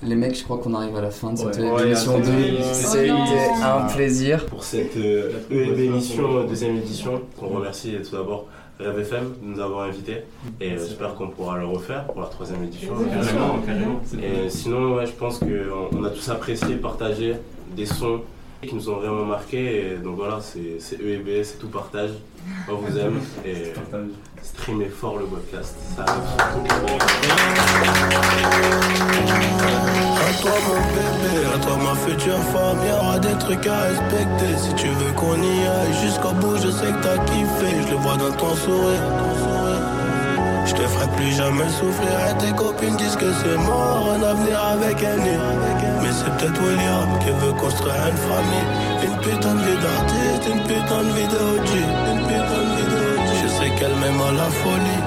Les 0.02 0.14
mecs, 0.16 0.34
je 0.36 0.42
crois 0.44 0.58
qu'on 0.58 0.72
arrive 0.74 0.96
à 0.96 1.02
la 1.02 1.10
fin 1.10 1.32
de 1.32 1.38
cette 1.38 1.56
Ouais. 1.58 1.82
émission 1.86 2.14
Ouais, 2.16 2.22
2. 2.22 2.62
c'est- 2.62 2.74
C'était 2.86 3.10
Oh 3.12 3.62
un 3.64 3.86
plaisir. 3.86 4.46
Pour 4.46 4.64
cette 4.64 4.96
euh, 4.96 5.30
EEB 5.50 5.78
émission, 5.80 6.44
deuxième 6.46 6.76
édition, 6.78 7.20
on 7.40 7.48
remercie 7.48 7.92
tout 8.02 8.16
d'abord 8.16 8.46
Rêve 8.80 8.98
FM 9.00 9.34
de 9.42 9.46
nous 9.46 9.60
avoir 9.60 9.88
invités 9.88 10.24
et 10.60 10.72
euh, 10.72 10.78
j'espère 10.78 11.14
qu'on 11.14 11.28
pourra 11.28 11.58
le 11.58 11.66
refaire 11.66 12.06
pour 12.06 12.22
la 12.22 12.28
troisième 12.28 12.64
édition. 12.64 12.94
Carrément, 12.94 13.58
carrément. 13.58 14.00
Et 14.22 14.48
sinon, 14.48 14.94
ouais, 14.94 15.06
je 15.06 15.12
pense 15.12 15.38
qu'on 15.38 15.46
on 15.92 16.04
a 16.04 16.10
tous 16.10 16.28
apprécié 16.30 16.76
partager 16.76 17.34
des 17.76 17.86
sons 17.86 18.22
qui 18.68 18.74
nous 18.74 18.88
ont 18.90 18.96
vraiment 18.96 19.24
marqués. 19.24 19.92
Et 19.92 19.96
donc 19.96 20.16
voilà, 20.16 20.40
c'est 20.40 21.00
EEB, 21.00 21.42
c'est 21.42 21.58
tout 21.58 21.68
partage. 21.68 22.10
On 22.68 22.76
vous 22.76 22.98
aime 22.98 23.20
et 23.44 23.72
streamez 24.42 24.88
fort 24.88 25.18
le 25.18 25.26
podcast. 25.26 25.76
Ça 25.96 26.02
À 26.02 26.06
toi 30.42 30.52
mon 30.66 30.80
bébé, 30.94 31.46
à 31.54 31.58
toi 31.58 31.76
ma 31.76 31.94
future 31.94 32.38
femme, 32.52 32.78
y'aura 32.86 33.18
des 33.18 33.38
trucs 33.38 33.66
à 33.66 33.80
respecter. 33.82 34.56
Si 34.56 34.74
tu 34.74 34.88
veux 34.88 35.12
qu'on 35.12 35.42
y 35.42 35.66
aille 35.66 35.94
jusqu'au 36.02 36.32
bout, 36.32 36.56
je 36.56 36.70
sais 36.70 36.92
que 36.92 37.02
t'as 37.02 37.18
kiffé, 37.24 37.82
je 37.86 37.90
le 37.90 37.96
vois 37.96 38.16
dans 38.16 38.32
ton 38.32 38.54
sourire. 38.56 39.02
Je 40.70 40.74
te 40.76 40.82
ferai 40.82 41.08
plus 41.16 41.32
jamais 41.32 41.68
souffrir 41.68 42.16
et 42.30 42.38
tes 42.38 42.52
copines 42.52 42.96
disent 42.96 43.16
que 43.16 43.32
c'est 43.42 43.58
mort, 43.58 44.14
un 44.14 44.22
avenir 44.22 44.56
avec 44.72 45.02
un 45.02 45.16
nid. 45.16 45.40
Mais 46.00 46.12
c'est 46.12 46.30
peut-être 46.36 46.62
William 46.62 47.08
qui 47.18 47.30
veut 47.44 47.52
construire 47.54 48.06
une 48.08 48.16
famille. 48.30 48.68
Une 49.02 49.16
putain 49.18 49.54
de 49.54 49.62
vie 49.66 49.80
d'artiste, 49.82 50.44
une 50.46 50.62
putain 50.62 51.02
de 51.02 51.10
vie 51.16 51.26
de 51.26 51.38
OG, 51.54 51.70
une 52.12 52.22
putain 52.22 52.62
de 52.76 52.82
vie. 52.88 53.18
Je 53.42 53.48
sais 53.48 53.70
qu'elle 53.80 53.96
m'aime 53.96 54.20
à 54.20 54.30
la 54.30 54.48
folie. 54.60 55.02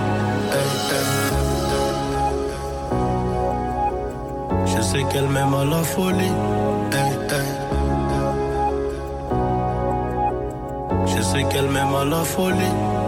Je 4.66 4.82
sais 4.82 5.04
qu'elle 5.14 5.30
m'aime 5.30 5.54
à 5.54 5.64
la 5.64 5.84
folie. 5.84 6.36
Je 11.06 11.22
sais 11.22 11.44
qu'elle 11.46 11.70
m'aime 11.70 11.96
à 11.96 12.04
la 12.04 12.24
folie. 12.26 13.03